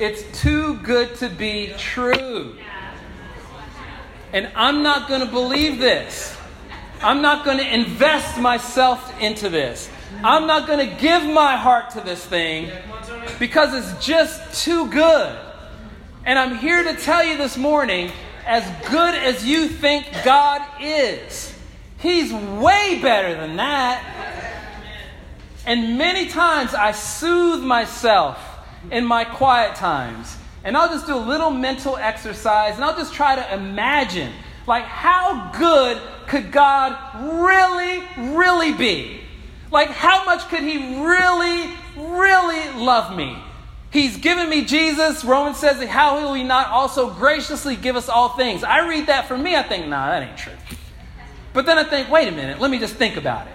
it's 0.01 0.23
too 0.41 0.77
good 0.79 1.15
to 1.17 1.29
be 1.29 1.75
true. 1.77 2.57
And 4.33 4.51
I'm 4.57 4.83
not 4.83 5.11
going 5.11 5.21
to 5.21 5.27
believe 5.27 5.79
this. 5.79 6.35
I'm 7.03 7.21
not 7.21 7.45
going 7.45 7.59
to 7.59 7.75
invest 7.75 8.39
myself 8.41 9.21
into 9.21 9.51
this. 9.51 9.91
I'm 10.25 10.47
not 10.47 10.67
going 10.67 10.89
to 10.89 10.97
give 10.97 11.23
my 11.23 11.55
heart 11.55 11.91
to 11.91 12.01
this 12.01 12.25
thing 12.25 12.71
because 13.39 13.75
it's 13.75 14.03
just 14.03 14.65
too 14.65 14.89
good. 14.89 15.39
And 16.25 16.39
I'm 16.39 16.57
here 16.57 16.83
to 16.83 16.97
tell 16.97 17.23
you 17.23 17.37
this 17.37 17.59
morning 17.59 18.11
as 18.47 18.65
good 18.91 19.15
as 19.17 19.45
you 19.45 19.69
think 19.69 20.07
God 20.25 20.63
is, 20.81 21.55
He's 21.99 22.33
way 22.33 23.01
better 23.03 23.35
than 23.35 23.57
that. 23.57 24.09
And 25.67 25.99
many 25.99 26.29
times 26.29 26.75
I 26.75 26.93
soothe 26.93 27.63
myself 27.63 28.39
in 28.91 29.05
my 29.05 29.25
quiet 29.25 29.77
times. 29.77 30.37
And 30.65 30.77
I'll 30.77 30.89
just 30.89 31.07
do 31.07 31.15
a 31.15 31.19
little 31.19 31.51
mental 31.51 31.97
exercise 31.97 32.77
and 32.77 32.85
I'll 32.85 32.97
just 32.97 33.15
try 33.15 33.35
to 33.37 33.55
imagine 33.55 34.33
like, 34.67 34.85
how 34.85 35.51
good 35.59 36.01
could 36.29 36.53
God 36.53 36.97
really, 37.43 38.03
really 38.35 38.73
be? 38.73 39.21
Like, 39.71 39.89
how 39.89 40.25
much 40.25 40.49
could 40.49 40.63
He 40.63 41.03
really, 41.03 41.73
really 41.97 42.85
love 42.85 43.17
me? 43.17 43.37
He's 43.91 44.17
given 44.17 44.49
me 44.49 44.65
Jesus. 44.65 45.25
Romans 45.25 45.59
says, 45.59 45.83
How 45.89 46.21
will 46.21 46.35
He 46.35 46.43
not 46.43 46.69
also 46.69 47.11
graciously 47.11 47.77
give 47.77 47.97
us 47.97 48.09
all 48.09 48.31
things? 48.31 48.65
I 48.65 48.89
read 48.89 49.09
that 49.09 49.29
for 49.29 49.37
me, 49.37 49.57
I 49.57 49.63
think, 49.63 49.87
Nah, 49.87 50.11
that 50.11 50.23
ain't 50.29 50.39
true. 50.39 50.53
But 51.53 51.67
then 51.67 51.79
I 51.79 51.85
think, 51.85 52.11
Wait 52.11 52.29
a 52.29 52.33
minute, 52.33 52.61
let 52.61 52.71
me 52.71 52.79
just 52.79 52.95
think 52.95 53.17
about 53.17 53.47
it. 53.47 53.53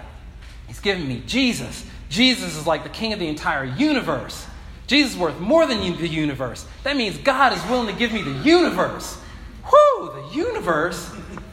He's 0.68 0.80
given 0.80 1.08
me 1.08 1.22
Jesus. 1.26 1.84
Jesus 2.08 2.56
is 2.56 2.66
like 2.66 2.82
the 2.82 2.88
king 2.88 3.12
of 3.12 3.18
the 3.18 3.28
entire 3.28 3.64
universe. 3.64 4.46
Jesus 4.86 5.12
is 5.12 5.18
worth 5.18 5.38
more 5.38 5.66
than 5.66 5.80
the 5.80 6.08
universe. 6.08 6.66
That 6.82 6.96
means 6.96 7.18
God 7.18 7.52
is 7.52 7.62
willing 7.66 7.92
to 7.92 7.98
give 7.98 8.12
me 8.12 8.22
the 8.22 8.30
universe. 8.30 9.20
Whoo, 9.64 10.06
the 10.06 10.34
universe? 10.34 11.10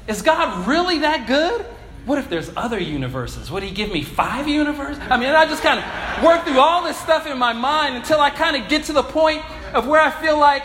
Is 0.07 0.21
God 0.21 0.67
really 0.67 0.99
that 0.99 1.27
good? 1.27 1.65
What 2.05 2.19
if 2.19 2.29
there's 2.29 2.51
other 2.55 2.79
universes? 2.79 3.51
Would 3.51 3.63
he 3.63 3.71
give 3.71 3.91
me 3.91 4.03
five 4.03 4.47
universes? 4.47 5.01
I 5.09 5.17
mean, 5.17 5.29
I 5.29 5.45
just 5.45 5.63
kind 5.63 5.79
of 5.79 6.23
work 6.23 6.45
through 6.45 6.59
all 6.59 6.83
this 6.83 6.97
stuff 6.97 7.25
in 7.27 7.37
my 7.37 7.51
mind 7.51 7.95
until 7.95 8.21
I 8.21 8.29
kind 8.29 8.55
of 8.55 8.69
get 8.69 8.85
to 8.85 8.93
the 8.93 9.03
point 9.03 9.43
of 9.73 9.87
where 9.87 9.99
I 9.99 10.11
feel 10.11 10.39
like 10.39 10.63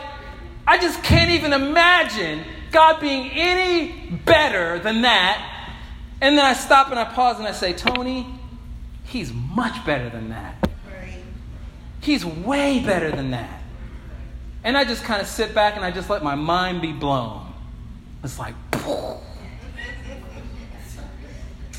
I 0.66 0.79
just 0.79 1.03
can't 1.03 1.31
even 1.31 1.53
imagine 1.53 2.44
God 2.70 3.00
being 3.00 3.31
any 3.31 4.18
better 4.24 4.79
than 4.79 5.03
that. 5.03 5.46
And 6.20 6.37
then 6.37 6.44
I 6.44 6.53
stop 6.53 6.90
and 6.90 6.98
I 6.98 7.05
pause 7.05 7.38
and 7.38 7.48
I 7.48 7.53
say, 7.53 7.72
Tony, 7.72 8.26
he's 9.11 9.33
much 9.33 9.85
better 9.85 10.09
than 10.09 10.31
that. 10.31 10.55
He's 12.01 12.25
way 12.25 12.81
better 12.81 13.11
than 13.11 13.33
that. 13.33 13.61
And 14.62 14.77
I 14.77 14.85
just 14.85 15.03
kind 15.05 15.20
of 15.20 15.27
sit 15.27 15.55
back 15.55 15.77
and 15.77 15.85
I 15.85 15.90
just 15.90 16.09
let 16.09 16.23
my 16.23 16.37
mind 16.37 16.81
be 16.81 16.92
blown. 16.92 17.53
It's 18.23 18.38
like, 18.38 18.55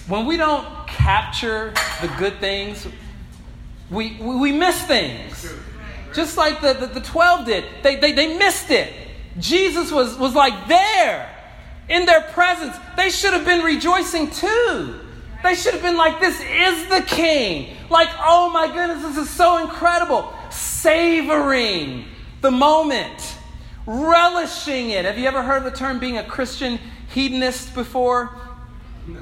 when 0.07 0.25
we 0.25 0.35
don't 0.37 0.67
capture 0.87 1.73
the 2.01 2.07
good 2.19 2.39
things, 2.39 2.85
we, 3.89 4.17
we 4.21 4.51
miss 4.51 4.81
things. 4.83 5.53
Just 6.13 6.37
like 6.37 6.59
the, 6.61 6.73
the, 6.73 6.87
the 6.87 7.01
12 7.01 7.45
did. 7.45 7.63
They, 7.81 7.95
they, 7.95 8.11
they 8.11 8.37
missed 8.37 8.69
it. 8.71 8.91
Jesus 9.39 9.91
was, 9.91 10.17
was 10.17 10.35
like 10.35 10.67
there 10.67 11.33
in 11.87 12.05
their 12.05 12.21
presence. 12.21 12.75
They 12.97 13.09
should 13.09 13.33
have 13.33 13.45
been 13.45 13.63
rejoicing 13.63 14.29
too. 14.29 14.99
They 15.43 15.55
should 15.55 15.73
have 15.73 15.81
been 15.81 15.97
like, 15.97 16.19
This 16.19 16.39
is 16.39 16.87
the 16.89 17.01
King. 17.01 17.75
Like, 17.89 18.09
oh 18.19 18.49
my 18.49 18.67
goodness, 18.67 19.03
this 19.03 19.17
is 19.17 19.29
so 19.29 19.57
incredible. 19.57 20.33
Savoring 20.49 22.05
the 22.41 22.51
moment, 22.51 23.37
relishing 23.85 24.91
it. 24.91 25.05
Have 25.05 25.17
you 25.17 25.27
ever 25.27 25.43
heard 25.43 25.57
of 25.57 25.63
the 25.65 25.77
term 25.77 25.99
being 25.99 26.17
a 26.17 26.23
Christian 26.23 26.79
hedonist 27.13 27.75
before? 27.75 28.31
No. 29.07 29.19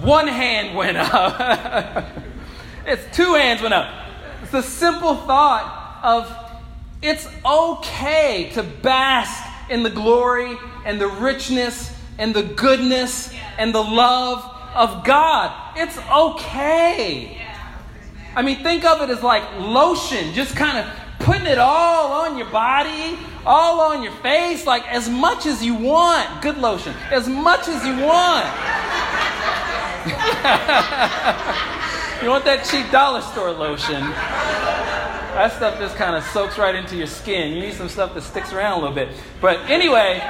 One 0.00 0.26
hand 0.26 0.76
went 0.76 0.96
up. 0.96 2.06
it's 2.86 3.16
two 3.16 3.34
hands 3.34 3.60
went 3.62 3.74
up. 3.74 3.92
It's 4.42 4.52
the 4.52 4.62
simple 4.62 5.14
thought 5.16 6.00
of 6.02 6.34
it's 7.02 7.28
okay 7.44 8.50
to 8.54 8.62
bask 8.62 9.70
in 9.70 9.82
the 9.82 9.90
glory 9.90 10.56
and 10.84 11.00
the 11.00 11.08
richness 11.08 11.94
and 12.18 12.34
the 12.34 12.42
goodness 12.42 13.32
and 13.58 13.74
the 13.74 13.82
love 13.82 14.48
of 14.74 15.04
God. 15.04 15.76
It's 15.76 15.98
okay. 15.98 17.38
I 18.34 18.42
mean, 18.42 18.62
think 18.62 18.84
of 18.84 19.02
it 19.02 19.10
as 19.10 19.22
like 19.22 19.42
lotion, 19.58 20.32
just 20.32 20.56
kind 20.56 20.78
of 20.78 20.86
putting 21.20 21.46
it 21.46 21.58
all 21.58 22.12
on 22.12 22.38
your 22.38 22.48
body, 22.48 23.18
all 23.44 23.80
on 23.80 24.02
your 24.02 24.12
face, 24.16 24.66
like 24.66 24.86
as 24.88 25.08
much 25.08 25.46
as 25.46 25.62
you 25.62 25.74
want. 25.74 26.42
Good 26.42 26.58
lotion, 26.58 26.94
as 27.10 27.28
much 27.28 27.68
as 27.68 27.84
you 27.84 28.04
want. 28.04 28.46
you 32.22 32.28
want 32.28 32.44
that 32.44 32.66
cheap 32.68 32.90
dollar 32.90 33.20
store 33.20 33.52
lotion. 33.52 34.00
That 35.32 35.52
stuff 35.52 35.78
just 35.78 35.96
kind 35.96 36.16
of 36.16 36.24
soaks 36.24 36.58
right 36.58 36.74
into 36.74 36.96
your 36.96 37.06
skin. 37.06 37.52
You 37.52 37.60
need 37.60 37.74
some 37.74 37.88
stuff 37.88 38.14
that 38.14 38.22
sticks 38.22 38.52
around 38.52 38.72
a 38.72 38.80
little 38.80 38.94
bit. 38.94 39.10
But 39.40 39.70
anyway, 39.70 40.20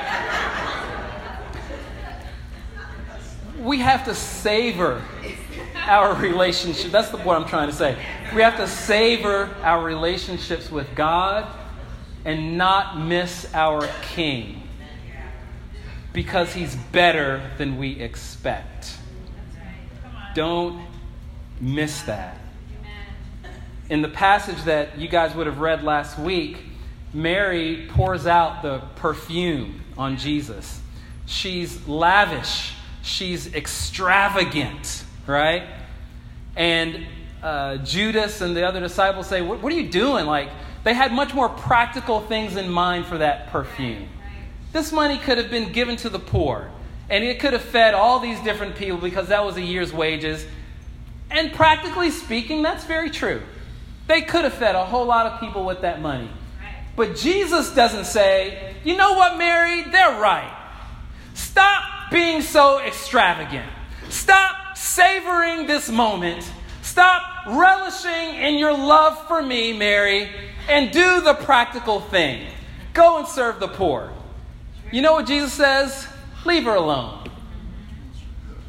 we 3.62 3.78
have 3.78 4.04
to 4.06 4.14
savor 4.14 5.02
our 5.76 6.14
relationship. 6.14 6.90
That's 6.90 7.10
the, 7.10 7.18
what 7.18 7.36
I'm 7.36 7.48
trying 7.48 7.68
to 7.68 7.74
say. 7.74 7.96
We 8.34 8.42
have 8.42 8.56
to 8.56 8.66
savor 8.66 9.54
our 9.62 9.82
relationships 9.82 10.70
with 10.70 10.94
God 10.94 11.46
and 12.24 12.58
not 12.58 12.98
miss 12.98 13.52
our 13.54 13.88
King 14.02 14.62
because 16.12 16.52
He's 16.52 16.74
better 16.74 17.50
than 17.58 17.78
we 17.78 18.00
expect. 18.00 18.96
Don't 20.34 20.84
miss 21.60 22.02
that. 22.02 22.38
In 23.88 24.02
the 24.02 24.08
passage 24.08 24.62
that 24.64 24.98
you 24.98 25.08
guys 25.08 25.34
would 25.34 25.46
have 25.46 25.58
read 25.58 25.82
last 25.82 26.18
week, 26.18 26.58
Mary 27.12 27.86
pours 27.90 28.26
out 28.26 28.62
the 28.62 28.78
perfume 28.96 29.82
on 29.98 30.16
Jesus. 30.16 30.80
She's 31.26 31.86
lavish 31.86 32.74
she's 33.02 33.52
extravagant, 33.52 35.04
right? 35.26 35.64
And 36.56 37.06
uh, 37.42 37.78
Judas 37.78 38.40
and 38.40 38.56
the 38.56 38.66
other 38.66 38.80
disciples 38.80 39.26
say, 39.26 39.42
what, 39.42 39.60
what 39.60 39.72
are 39.72 39.76
you 39.76 39.88
doing? 39.88 40.26
Like, 40.26 40.48
they 40.84 40.94
had 40.94 41.12
much 41.12 41.34
more 41.34 41.48
practical 41.48 42.20
things 42.20 42.56
in 42.56 42.68
mind 42.68 43.06
for 43.06 43.18
that 43.18 43.48
perfume. 43.48 44.08
This 44.72 44.92
money 44.92 45.18
could 45.18 45.38
have 45.38 45.50
been 45.50 45.72
given 45.72 45.96
to 45.96 46.08
the 46.08 46.18
poor, 46.18 46.70
and 47.10 47.22
it 47.24 47.40
could 47.40 47.52
have 47.52 47.62
fed 47.62 47.94
all 47.94 48.20
these 48.20 48.40
different 48.40 48.76
people 48.76 48.98
because 48.98 49.28
that 49.28 49.44
was 49.44 49.56
a 49.56 49.62
year's 49.62 49.92
wages. 49.92 50.46
And 51.30 51.52
practically 51.52 52.10
speaking, 52.10 52.62
that's 52.62 52.84
very 52.84 53.10
true. 53.10 53.42
They 54.06 54.22
could 54.22 54.44
have 54.44 54.54
fed 54.54 54.74
a 54.74 54.84
whole 54.84 55.06
lot 55.06 55.26
of 55.26 55.40
people 55.40 55.64
with 55.64 55.82
that 55.82 56.00
money. 56.00 56.30
But 56.96 57.16
Jesus 57.16 57.74
doesn't 57.74 58.04
say, 58.04 58.74
you 58.84 58.96
know 58.96 59.12
what, 59.14 59.38
Mary? 59.38 59.82
They're 59.82 60.20
right. 60.20 60.52
Stop 61.34 61.91
being 62.12 62.42
so 62.42 62.78
extravagant. 62.80 63.68
Stop 64.08 64.76
savoring 64.76 65.66
this 65.66 65.90
moment. 65.90 66.48
Stop 66.82 67.22
relishing 67.46 68.34
in 68.34 68.58
your 68.58 68.72
love 68.72 69.26
for 69.26 69.42
me, 69.42 69.72
Mary, 69.72 70.30
and 70.68 70.90
do 70.92 71.20
the 71.22 71.34
practical 71.34 72.00
thing. 72.00 72.46
Go 72.92 73.18
and 73.18 73.26
serve 73.26 73.58
the 73.58 73.68
poor. 73.68 74.12
You 74.90 75.00
know 75.00 75.14
what 75.14 75.26
Jesus 75.26 75.52
says? 75.52 76.06
Leave 76.44 76.64
her 76.64 76.74
alone. 76.74 77.30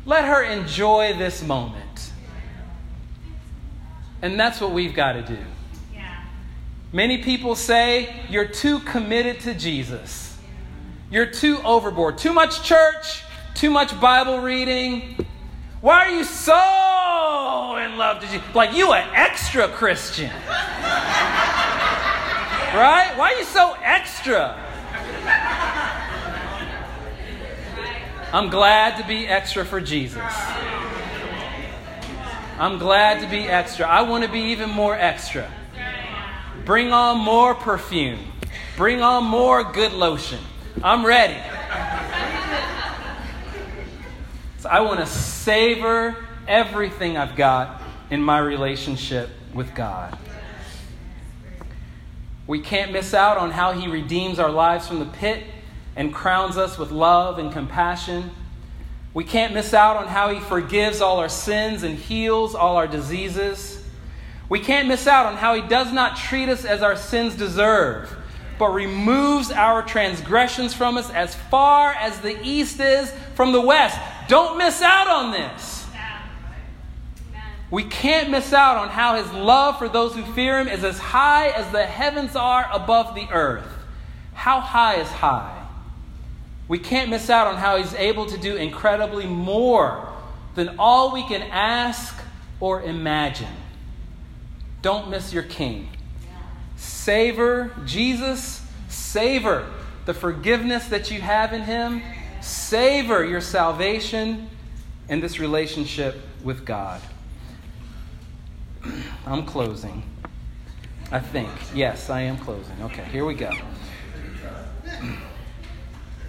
Let 0.06 0.26
her 0.26 0.44
enjoy 0.44 1.16
this 1.18 1.44
moment. 1.44 2.12
And 4.22 4.40
that's 4.40 4.62
what 4.62 4.72
we've 4.72 4.96
got 4.96 5.14
to 5.14 5.22
do. 5.22 5.38
Many 6.94 7.24
people 7.24 7.56
say 7.56 8.14
you're 8.30 8.48
too 8.48 8.80
committed 8.80 9.40
to 9.42 9.56
Jesus. 9.56 10.38
You're 11.10 11.26
too 11.26 11.58
overboard. 11.64 12.20
Too 12.20 12.32
much 12.32 12.64
church, 12.64 13.24
too 13.54 13.70
much 13.70 14.00
Bible 14.00 14.40
reading? 14.40 15.16
Why 15.82 16.08
are 16.08 16.10
you 16.10 16.24
so 16.24 17.76
in 17.78 17.98
love? 17.98 18.22
Did 18.22 18.32
you 18.32 18.42
like 18.54 18.74
you 18.74 18.94
an 18.94 19.10
extra 19.14 19.68
Christian? 19.68 20.32
right? 22.74 23.14
Why 23.16 23.34
are 23.34 23.40
you 23.40 23.46
so 23.46 23.76
extra? 23.84 24.60
I'm 28.34 28.50
glad 28.50 28.98
to 28.98 29.08
be 29.08 29.28
extra 29.28 29.64
for 29.64 29.80
Jesus. 29.80 30.22
I'm 32.58 32.78
glad 32.78 33.22
to 33.22 33.30
be 33.30 33.48
extra. 33.48 33.86
I 33.86 34.02
want 34.04 34.24
to 34.24 34.32
be 34.32 34.40
even 34.52 34.70
more 34.70 34.96
extra. 34.96 35.52
Bring 36.66 36.92
on 36.92 37.20
more 37.20 37.54
perfume. 37.54 38.20
Bring 38.78 39.02
on 39.02 39.24
more 39.24 39.64
good 39.64 39.92
lotion. 39.92 40.40
I'm 40.82 41.06
ready. 41.06 41.38
So 44.64 44.70
I 44.70 44.80
want 44.80 45.02
to 45.02 45.06
savor 45.06 46.16
everything 46.48 47.18
I've 47.18 47.36
got 47.36 47.82
in 48.10 48.22
my 48.22 48.40
relationship 48.40 49.30
with 49.54 49.76
God. 49.76 50.18
We 52.48 52.62
can't 52.62 52.94
miss 52.94 53.14
out 53.14 53.36
on 53.36 53.52
how 53.52 53.74
He 53.74 53.90
redeems 53.90 54.40
our 54.40 54.50
lives 54.50 54.88
from 54.88 55.00
the 55.00 55.06
pit 55.06 55.44
and 55.98 56.14
crowns 56.14 56.56
us 56.56 56.78
with 56.78 56.92
love 56.92 57.40
and 57.40 57.52
compassion. 57.52 58.32
We 59.14 59.26
can't 59.26 59.54
miss 59.54 59.74
out 59.74 59.98
on 59.98 60.08
how 60.08 60.30
He 60.30 60.40
forgives 60.40 61.02
all 61.02 61.20
our 61.20 61.28
sins 61.28 61.84
and 61.84 61.98
heals 61.98 62.56
all 62.56 62.78
our 62.78 62.88
diseases. 62.88 63.84
We 64.48 64.62
can't 64.62 64.88
miss 64.88 65.08
out 65.08 65.26
on 65.26 65.36
how 65.36 65.56
He 65.56 65.62
does 65.68 65.92
not 65.92 66.16
treat 66.16 66.48
us 66.48 66.64
as 66.64 66.82
our 66.82 66.96
sins 66.96 67.36
deserve, 67.36 68.16
but 68.58 68.70
removes 68.70 69.52
our 69.52 69.84
transgressions 69.84 70.74
from 70.74 70.96
us 70.96 71.10
as 71.10 71.36
far 71.36 71.92
as 71.96 72.22
the 72.22 72.42
east 72.42 72.80
is 72.80 73.12
from 73.36 73.52
the 73.52 73.60
west. 73.60 74.00
Don't 74.28 74.58
miss 74.58 74.82
out 74.82 75.08
on 75.08 75.32
this. 75.32 75.88
We 77.74 77.84
can't 77.84 78.30
miss 78.30 78.54
out 78.54 78.78
on 78.78 78.90
how 78.90 79.16
his 79.16 79.32
love 79.34 79.80
for 79.80 79.90
those 79.90 80.14
who 80.14 80.24
fear 80.34 80.60
him 80.60 80.68
is 80.68 80.84
as 80.84 81.00
high 81.00 81.50
as 81.50 81.72
the 81.72 81.84
heavens 81.84 82.36
are 82.36 82.70
above 82.72 83.16
the 83.16 83.28
earth. 83.32 83.68
How 84.34 84.60
high 84.60 84.98
is 84.98 85.08
high? 85.08 85.66
We 86.68 86.78
can't 86.78 87.10
miss 87.10 87.32
out 87.32 87.48
on 87.48 87.58
how 87.58 87.78
he's 87.78 87.96
able 87.96 88.28
to 88.28 88.38
do 88.38 88.56
incredibly 88.56 89.26
more 89.26 90.08
than 90.54 90.76
all 90.78 91.14
we 91.14 91.28
can 91.28 91.42
ask 91.42 92.16
or 92.60 92.84
imagine. 92.84 93.48
Don't 94.84 95.10
miss 95.10 95.34
your 95.34 95.44
king. 95.44 95.90
Savor 96.76 97.72
Jesus, 97.86 98.62
savor 98.88 99.72
the 100.06 100.14
forgiveness 100.14 100.88
that 100.90 101.10
you 101.10 101.22
have 101.22 101.54
in 101.54 101.64
him 101.64 102.04
savor 102.44 103.24
your 103.26 103.42
salvation 103.42 104.50
and 105.10 105.24
this 105.24 105.40
relationship 105.40 106.22
with 106.44 106.66
God. 106.66 107.02
I'm 109.26 109.46
closing. 109.46 110.04
I 111.12 111.20
think. 111.20 111.50
Yes, 111.74 112.10
I 112.10 112.22
am 112.22 112.38
closing. 112.38 112.76
Okay, 112.82 113.06
here 113.06 113.26
we 113.26 113.36
go. 113.36 113.52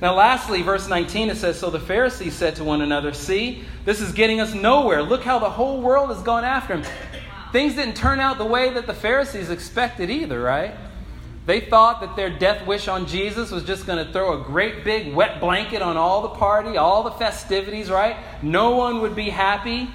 Now, 0.00 0.16
lastly, 0.16 0.60
verse 0.60 0.86
19, 0.86 1.30
it 1.30 1.36
says 1.36 1.58
So 1.58 1.70
the 1.70 1.80
Pharisees 1.80 2.34
said 2.34 2.56
to 2.56 2.64
one 2.64 2.82
another, 2.82 3.14
See, 3.14 3.64
this 3.86 4.02
is 4.02 4.12
getting 4.12 4.38
us 4.38 4.52
nowhere. 4.52 5.02
Look 5.02 5.22
how 5.22 5.38
the 5.38 5.48
whole 5.48 5.80
world 5.80 6.10
has 6.10 6.20
gone 6.22 6.44
after 6.44 6.76
him. 6.76 6.84
Things 7.52 7.74
didn't 7.74 7.94
turn 7.94 8.20
out 8.20 8.36
the 8.36 8.44
way 8.44 8.68
that 8.70 8.86
the 8.86 8.92
Pharisees 8.92 9.48
expected 9.48 10.10
either, 10.10 10.42
right? 10.42 10.74
They 11.46 11.60
thought 11.60 12.00
that 12.00 12.16
their 12.16 12.30
death 12.30 12.66
wish 12.66 12.88
on 12.88 13.06
Jesus 13.06 13.50
was 13.50 13.64
just 13.64 13.86
going 13.86 14.04
to 14.04 14.10
throw 14.12 14.40
a 14.40 14.44
great 14.44 14.82
big 14.82 15.14
wet 15.14 15.40
blanket 15.40 15.82
on 15.82 15.96
all 15.96 16.22
the 16.22 16.30
party, 16.30 16.78
all 16.78 17.02
the 17.02 17.10
festivities, 17.10 17.90
right? 17.90 18.16
No 18.42 18.76
one 18.76 19.02
would 19.02 19.14
be 19.14 19.28
happy. 19.28 19.90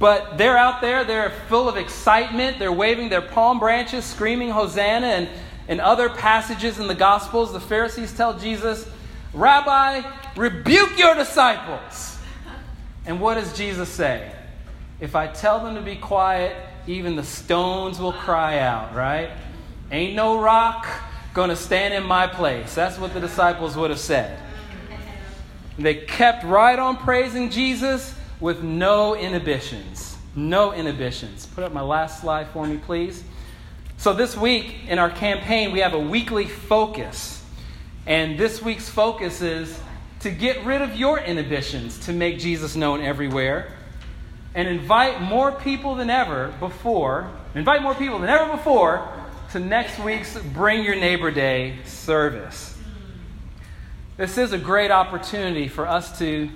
But 0.00 0.36
they're 0.36 0.58
out 0.58 0.80
there, 0.80 1.04
they're 1.04 1.30
full 1.48 1.68
of 1.68 1.76
excitement, 1.76 2.58
they're 2.58 2.72
waving 2.72 3.10
their 3.10 3.22
palm 3.22 3.60
branches, 3.60 4.04
screaming 4.04 4.50
Hosanna. 4.50 5.06
And 5.06 5.28
in 5.68 5.78
other 5.78 6.08
passages 6.08 6.80
in 6.80 6.88
the 6.88 6.96
Gospels, 6.96 7.52
the 7.52 7.60
Pharisees 7.60 8.12
tell 8.12 8.36
Jesus, 8.36 8.88
Rabbi, 9.32 10.02
rebuke 10.36 10.98
your 10.98 11.14
disciples. 11.14 12.18
And 13.06 13.20
what 13.20 13.34
does 13.34 13.56
Jesus 13.56 13.88
say? 13.88 14.32
If 15.00 15.14
I 15.14 15.28
tell 15.28 15.62
them 15.62 15.76
to 15.76 15.80
be 15.80 15.96
quiet, 15.96 16.56
even 16.86 17.14
the 17.14 17.24
stones 17.24 18.00
will 18.00 18.12
cry 18.12 18.58
out, 18.58 18.94
right? 18.94 19.30
Ain't 19.94 20.16
no 20.16 20.40
rock 20.40 20.88
to 21.36 21.54
stand 21.54 21.94
in 21.94 22.02
my 22.02 22.26
place. 22.26 22.74
That's 22.74 22.98
what 22.98 23.14
the 23.14 23.20
disciples 23.20 23.76
would 23.76 23.90
have 23.90 24.00
said. 24.00 24.40
They 25.78 25.94
kept 25.94 26.42
right 26.42 26.76
on 26.76 26.96
praising 26.96 27.48
Jesus 27.48 28.12
with 28.40 28.64
no 28.64 29.14
inhibitions. 29.14 30.16
No 30.34 30.72
inhibitions. 30.72 31.46
Put 31.46 31.62
up 31.62 31.72
my 31.72 31.80
last 31.80 32.20
slide 32.20 32.48
for 32.48 32.66
me, 32.66 32.78
please. 32.78 33.22
So, 33.96 34.12
this 34.12 34.36
week 34.36 34.74
in 34.88 34.98
our 34.98 35.10
campaign, 35.10 35.70
we 35.70 35.78
have 35.78 35.94
a 35.94 36.00
weekly 36.00 36.46
focus. 36.46 37.44
And 38.04 38.36
this 38.36 38.60
week's 38.60 38.88
focus 38.88 39.42
is 39.42 39.78
to 40.20 40.30
get 40.32 40.64
rid 40.64 40.82
of 40.82 40.96
your 40.96 41.20
inhibitions 41.20 42.00
to 42.06 42.12
make 42.12 42.40
Jesus 42.40 42.74
known 42.74 43.00
everywhere 43.00 43.72
and 44.56 44.66
invite 44.66 45.20
more 45.20 45.52
people 45.52 45.94
than 45.94 46.10
ever 46.10 46.52
before, 46.58 47.30
invite 47.54 47.80
more 47.80 47.94
people 47.94 48.18
than 48.18 48.28
ever 48.28 48.50
before 48.50 49.13
to 49.54 49.60
next 49.60 50.00
week's 50.00 50.36
Bring 50.36 50.82
Your 50.82 50.96
Neighbor 50.96 51.30
Day 51.30 51.76
service. 51.84 52.76
This 54.16 54.36
is 54.36 54.52
a 54.52 54.58
great 54.58 54.90
opportunity 54.90 55.68
for 55.68 55.86
us 55.86 56.18
to 56.18 56.50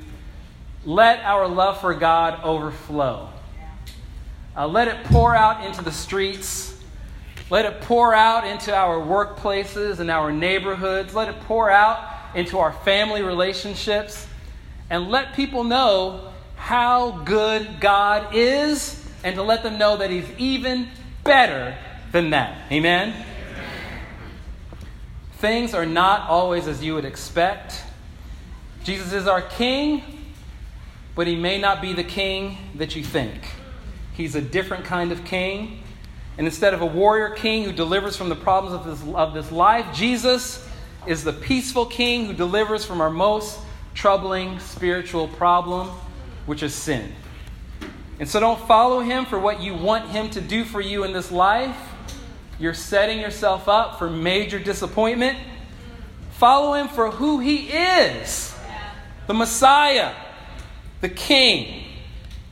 let 0.85 1.21
our 1.21 1.47
love 1.47 1.81
for 1.81 1.95
God 1.95 2.43
overflow. 2.43 3.29
Uh, 4.57 4.67
let 4.67 4.89
it 4.89 5.05
pour 5.05 5.33
out 5.33 5.65
into 5.65 5.81
the 5.85 5.93
streets. 5.93 6.77
Let 7.51 7.67
it 7.67 7.83
pour 7.83 8.15
out 8.15 8.45
into 8.45 8.75
our 8.75 8.97
workplaces 9.01 10.01
and 10.01 10.11
our 10.11 10.33
neighborhoods. 10.33 11.15
Let 11.15 11.29
it 11.29 11.39
pour 11.43 11.71
out 11.71 12.05
into 12.35 12.59
our 12.59 12.73
family 12.73 13.23
relationships. 13.23 14.27
And 14.91 15.09
let 15.09 15.35
people 15.35 15.63
know 15.63 16.33
how 16.57 17.13
good 17.25 17.79
God 17.79 18.35
is 18.35 19.09
and 19.23 19.37
to 19.37 19.45
let 19.45 19.63
them 19.63 19.79
know 19.79 19.99
that 19.99 20.11
He's 20.11 20.29
even 20.37 20.89
better 21.23 21.79
than 22.13 22.31
that. 22.31 22.71
Amen? 22.73 23.15
Things 25.39 25.75
are 25.75 25.87
not 25.87 26.29
always 26.29 26.67
as 26.67 26.83
you 26.83 26.95
would 26.95 27.05
expect. 27.05 27.85
Jesus 28.83 29.13
is 29.13 29.27
our 29.27 29.43
King, 29.43 30.03
but 31.15 31.27
he 31.27 31.37
may 31.37 31.61
not 31.61 31.81
be 31.81 31.93
the 31.93 32.05
King 32.05 32.59
that 32.75 32.97
you 32.97 33.05
think. 33.05 33.35
He's 34.15 34.35
a 34.35 34.41
different 34.41 34.85
kind 34.85 35.13
of 35.13 35.25
King. 35.25 35.83
And 36.39 36.47
instead 36.47 36.73
of 36.73 36.83
a 36.83 36.87
warrior 36.87 37.31
king 37.31 37.65
who 37.65 37.73
delivers 37.73 38.17
from 38.17 38.29
the 38.29 38.37
problems 38.37 38.75
of 38.75 38.85
this, 38.87 39.15
of 39.15 39.35
this 39.35 39.51
life, 39.51 39.93
Jesus 39.93 40.65
is 41.05 41.25
the 41.25 41.33
peaceful 41.33 41.85
king 41.85 42.27
who 42.27 42.33
delivers 42.33 42.85
from 42.85 43.01
our 43.01 43.11
most 43.11 43.59
troubling 43.93 44.61
spiritual 44.61 45.27
problem, 45.27 45.89
which 46.47 46.63
is 46.63 46.73
sin. 46.73 47.13
And 48.21 48.29
so 48.29 48.39
don't 48.39 48.61
follow 48.69 49.01
him 49.01 49.27
for 49.27 49.39
what 49.39 49.61
you 49.61 49.75
want 49.75 50.11
him 50.11 50.31
to 50.31 50.41
do 50.41 50.65
for 50.65 50.81
you 50.81 51.03
in 51.03 51.13
this 51.13 51.33
life 51.33 51.77
you're 52.59 52.75
setting 52.75 53.21
yourself 53.21 53.69
up 53.69 53.99
for 53.99 54.11
major 54.11 54.59
disappointment. 54.59 55.39
Follow 56.33 56.75
him 56.75 56.89
for 56.89 57.11
who 57.11 57.39
he 57.39 57.69
is 57.69 58.55
the 59.27 59.35
Messiah, 59.35 60.15
the 61.01 61.09
King. 61.09 61.85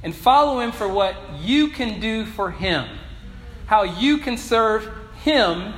And 0.03 0.15
follow 0.15 0.61
him 0.61 0.71
for 0.71 0.87
what 0.87 1.17
you 1.41 1.69
can 1.69 1.99
do 1.99 2.27
for 2.27 2.53
him, 2.53 2.87
how 3.67 3.83
you 3.83 4.19
can 4.19 4.37
serve 4.37 4.89
him, 5.25 5.73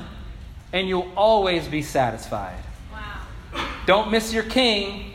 and 0.72 0.86
you'll 0.86 1.10
always 1.16 1.66
be 1.66 1.80
satisfied. 1.80 2.58
Wow. 2.92 3.66
Don't 3.86 4.10
miss 4.10 4.34
your 4.34 4.42
King 4.42 5.14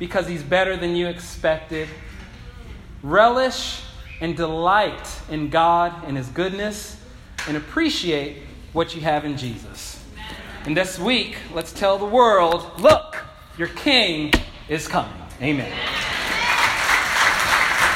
because 0.00 0.26
he's 0.26 0.42
better 0.42 0.76
than 0.76 0.96
you 0.96 1.06
expected. 1.06 1.88
Relish 3.02 3.82
and 4.20 4.36
delight 4.36 5.20
in 5.30 5.48
God 5.50 5.92
and 6.06 6.16
his 6.16 6.26
goodness 6.28 7.01
and 7.48 7.56
appreciate 7.56 8.38
what 8.72 8.94
you 8.94 9.00
have 9.00 9.24
in 9.24 9.36
Jesus. 9.36 10.02
And 10.64 10.76
this 10.76 10.98
week, 10.98 11.36
let's 11.52 11.72
tell 11.72 11.98
the 11.98 12.06
world 12.06 12.80
look, 12.80 13.16
your 13.58 13.68
king 13.68 14.32
is 14.68 14.86
coming. 14.86 15.12
Amen. 15.40 15.72